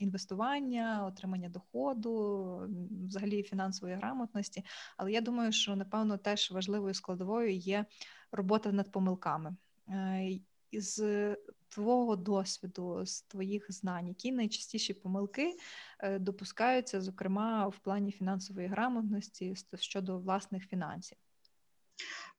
[0.00, 2.68] інвестування, отримання доходу,
[3.08, 4.64] взагалі фінансової грамотності.
[4.96, 7.84] Але я думаю, що напевно теж важливою складовою є
[8.32, 9.56] робота над помилками.
[9.88, 10.38] Е,
[10.70, 11.02] із
[11.74, 15.56] твого досвіду, з твоїх знань, які найчастіші помилки
[16.00, 21.18] е, допускаються, зокрема в плані фінансової грамотності щодо власних фінансів?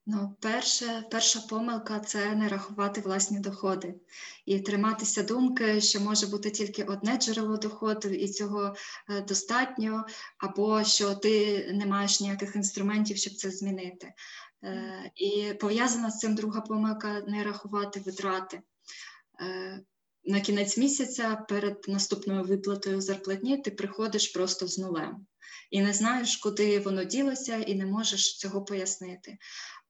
[0.08, 3.96] Ну, перше, перша помилка це не рахувати власні доходи
[4.46, 8.76] і триматися думки, що може бути тільки одне джерело доходу, і цього
[9.10, 10.06] е, достатньо,
[10.38, 14.14] або що ти не маєш ніяких інструментів, щоб це змінити.
[14.64, 18.62] Е, і пов'язана з цим друга помилка не рахувати витрати.
[19.42, 19.82] Е,
[20.26, 25.26] на кінець місяця перед наступною виплатою зарплатні ти приходиш просто з нулем
[25.72, 29.38] і не знаєш, куди воно ділося, і не можеш цього пояснити.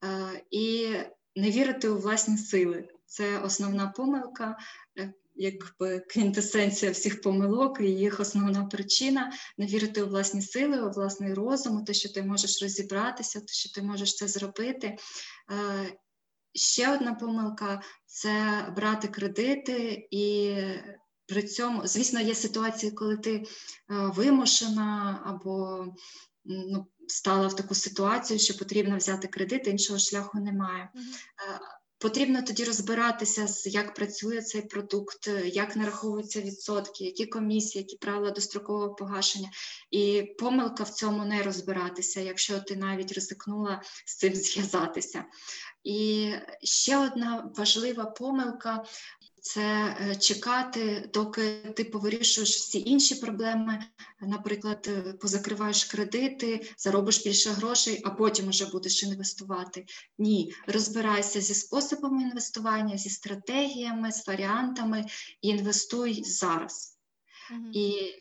[0.04, 0.94] Е, і
[1.36, 4.58] не вірити у власні сили це основна помилка,
[5.00, 10.92] е, якби квінтесенція всіх помилок і їх основна причина не вірити у власні сили, у
[10.92, 14.98] власний розум, у те, що ти можеш розібратися, те, що ти можеш це зробити.
[16.56, 20.56] Ще одна помилка це брати кредити, і
[21.28, 23.44] при цьому, звісно, є ситуації, коли ти е,
[23.90, 25.86] вимушена або
[26.46, 30.90] ну, стала в таку ситуацію, що потрібно взяти кредит, іншого шляху немає.
[30.96, 31.60] Mm-hmm.
[32.06, 38.96] Потрібно тоді розбиратися, як працює цей продукт, як нараховуються відсотки, які комісії, які правила дострокового
[38.96, 39.50] погашення.
[39.92, 45.26] І помилка в цьому не розбиратися, якщо ти навіть ризикнула з цим зв'язатися.
[45.84, 46.32] І
[46.64, 48.84] ще одна важлива помилка.
[49.46, 53.84] Це е, чекати, доки ти повирішуєш всі інші проблеми,
[54.22, 59.86] наприклад, е, позакриваєш кредити, заробиш більше грошей, а потім вже будеш інвестувати.
[60.18, 65.06] Ні, розбирайся зі способами інвестування, зі стратегіями, з варіантами
[65.42, 67.00] і інвестуй зараз.
[67.52, 67.72] Угу.
[67.74, 68.14] І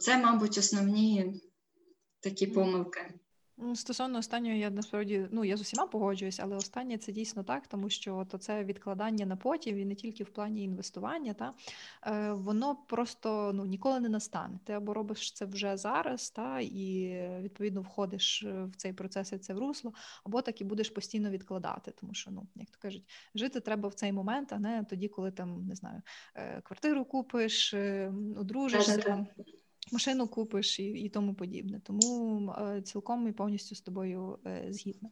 [0.00, 1.40] це, мабуть, основні
[2.20, 3.19] такі помилки.
[3.74, 7.90] Стосовно останнього, я насправді ну я з усіма погоджуюсь, але останнє це дійсно так, тому
[7.90, 11.54] що то це відкладання на потім і не тільки в плані інвестування, та
[12.06, 14.58] е, воно просто ну ніколи не настане.
[14.64, 19.54] Ти або робиш це вже зараз, та і відповідно входиш в цей процес і це
[19.54, 19.92] в русло,
[20.24, 23.94] або так і будеш постійно відкладати, тому що ну як то кажуть, жити треба в
[23.94, 26.02] цей момент, а не тоді, коли там не знаю,
[26.34, 29.26] е, квартиру купиш, е, одружишся
[29.92, 31.80] машину купиш і і тому подібне.
[31.84, 35.10] Тому е, цілком і повністю з тобою е, згідна.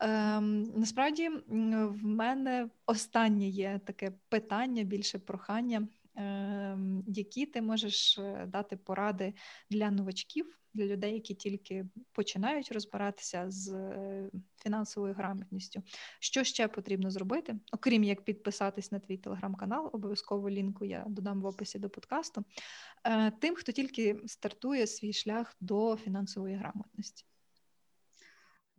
[0.00, 8.46] Е, насправді в мене останнє є таке питання, більше прохання, е, які ти можеш е,
[8.48, 9.34] дати поради
[9.70, 14.30] для новачків для людей, які тільки починають розбиратися з е,
[14.62, 15.82] фінансовою грамотністю.
[16.20, 21.46] Що ще потрібно зробити, окрім як підписатись на твій телеграм-канал, обов'язково лінку я додам в
[21.46, 22.44] описі до подкасту.
[23.04, 27.24] Е, тим, хто тільки стартує свій шлях до фінансової грамотності.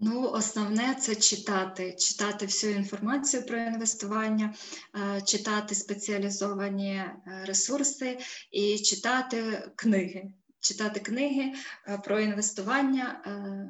[0.03, 4.53] Ну, основне це читати, читати всю інформацію про інвестування,
[4.95, 7.03] е, читати спеціалізовані
[7.45, 8.19] ресурси
[8.51, 11.53] і читати книги читати книги
[11.87, 13.21] е, про інвестування.
[13.25, 13.69] Е,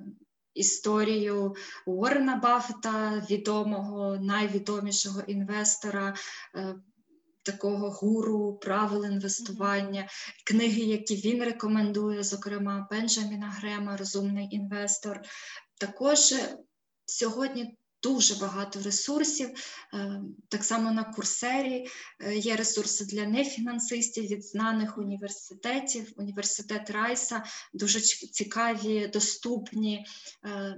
[0.54, 6.16] історію Уоррена Баффета, відомого, найвідомішого інвестора,
[6.56, 6.76] е,
[7.44, 10.10] такого гуру правил інвестування,
[10.46, 15.22] книги, які він рекомендує, зокрема Бенджаміна Грема, Розумний інвестор.
[15.80, 16.34] Також
[17.06, 19.50] сьогодні дуже багато ресурсів.
[19.94, 21.88] Е, так само на курсері
[22.20, 27.44] е, є ресурси для нефінансистів від знаних університетів, університет Райса,
[27.74, 30.06] дуже цікаві, доступні,
[30.46, 30.76] е,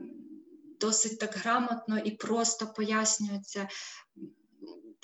[0.80, 3.68] досить так грамотно і просто пояснюються.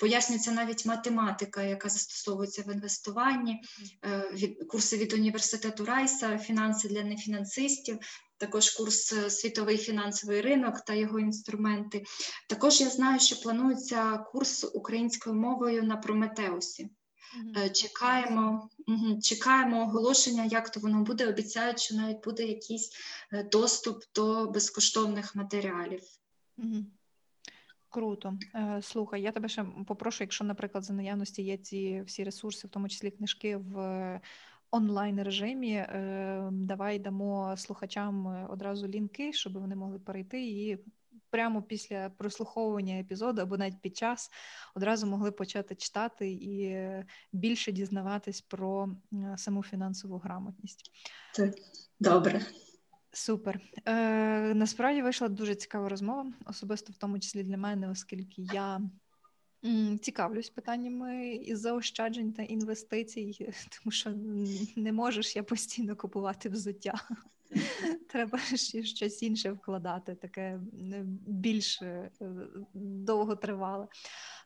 [0.00, 3.62] Пояснюється навіть математика, яка застосовується в інвестуванні,
[4.04, 7.98] е, курси від університету Райса, фінанси для нефінансистів.
[8.36, 12.04] Також курс е, світовий фінансовий ринок та його інструменти.
[12.48, 16.90] Також я знаю, що планується курс українською мовою на Прометеусі.
[17.56, 18.68] Е, Чекаємо,
[19.22, 21.28] чекаємо оголошення, як то воно буде.
[21.28, 22.90] Обіцяють, що навіть буде якийсь
[23.52, 26.00] доступ до безкоштовних матеріалів.
[26.56, 26.86] Мгм.
[27.90, 28.38] Круто.
[28.54, 32.70] Е, Слухай, я тебе ще попрошу, якщо, наприклад, за наявності є ці всі ресурси, в
[32.70, 34.20] тому числі книжки в
[34.70, 40.78] онлайн режимі, е, давай дамо слухачам е, одразу лінки, щоб вони могли перейти і
[41.30, 44.30] прямо після прослуховування епізоду або навіть під час
[44.74, 46.78] одразу могли почати читати і
[47.32, 48.88] більше дізнаватись про
[49.36, 50.90] саму фінансову грамотність.
[52.00, 52.40] Добре.
[53.12, 53.60] Супер.
[53.86, 58.80] Е, Насправді вийшла дуже цікава розмова, особисто в тому числі для мене, оскільки я
[60.00, 64.10] цікавлюсь питаннями із заощаджень та інвестицій, тому що
[64.76, 66.94] не можеш я постійно купувати взуття.
[68.08, 70.60] Треба ще щось інше вкладати, таке
[71.26, 72.10] більш е,
[72.74, 73.86] довготривале.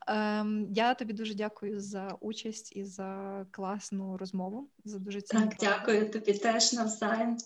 [0.07, 4.71] Ем, Я тобі дуже дякую за участь і за класну розмову.
[4.85, 7.39] За дуже цінні Так, дякую тобі теж навзаєм.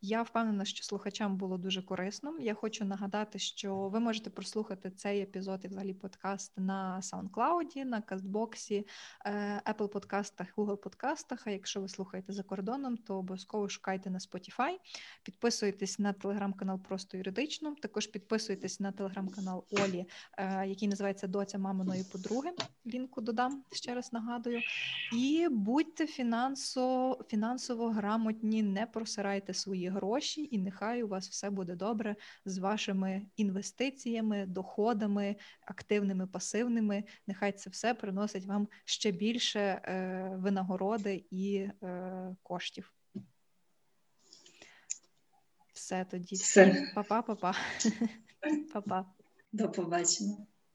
[0.00, 2.36] Я впевнена, що слухачам було дуже корисно.
[2.40, 8.00] Я хочу нагадати, що ви можете прослухати цей епізод і взагалі подкаст на SoundCloud, на
[8.00, 8.86] Кастбоксі,
[9.24, 11.46] е, Apple подкастах, Google подкастах.
[11.46, 14.76] А якщо ви слухаєте за кордоном, то обов'язково шукайте на Spotify.
[15.22, 17.74] Підписуйтесь на телеграм-канал Просто юридично.
[17.74, 20.06] Також підписуйтесь на телеграм-канал Олі,
[20.38, 22.50] е, який називається Доця маминої подруги.
[22.86, 24.60] Лінку додам ще раз нагадую.
[25.12, 31.74] І будьте фінансово, фінансово грамотні, не просирайте свої гроші, і нехай у вас все буде
[31.74, 35.36] добре з вашими інвестиціями, доходами,
[35.66, 37.04] активними, пасивними.
[37.26, 42.94] Нехай це все приносить вам ще більше е, винагороди і е, коштів.
[45.72, 46.36] Все тоді.
[46.36, 46.92] Все.
[46.94, 47.54] Па-па, па-па.
[48.72, 49.06] Па-па.
[49.52, 50.46] До побачення.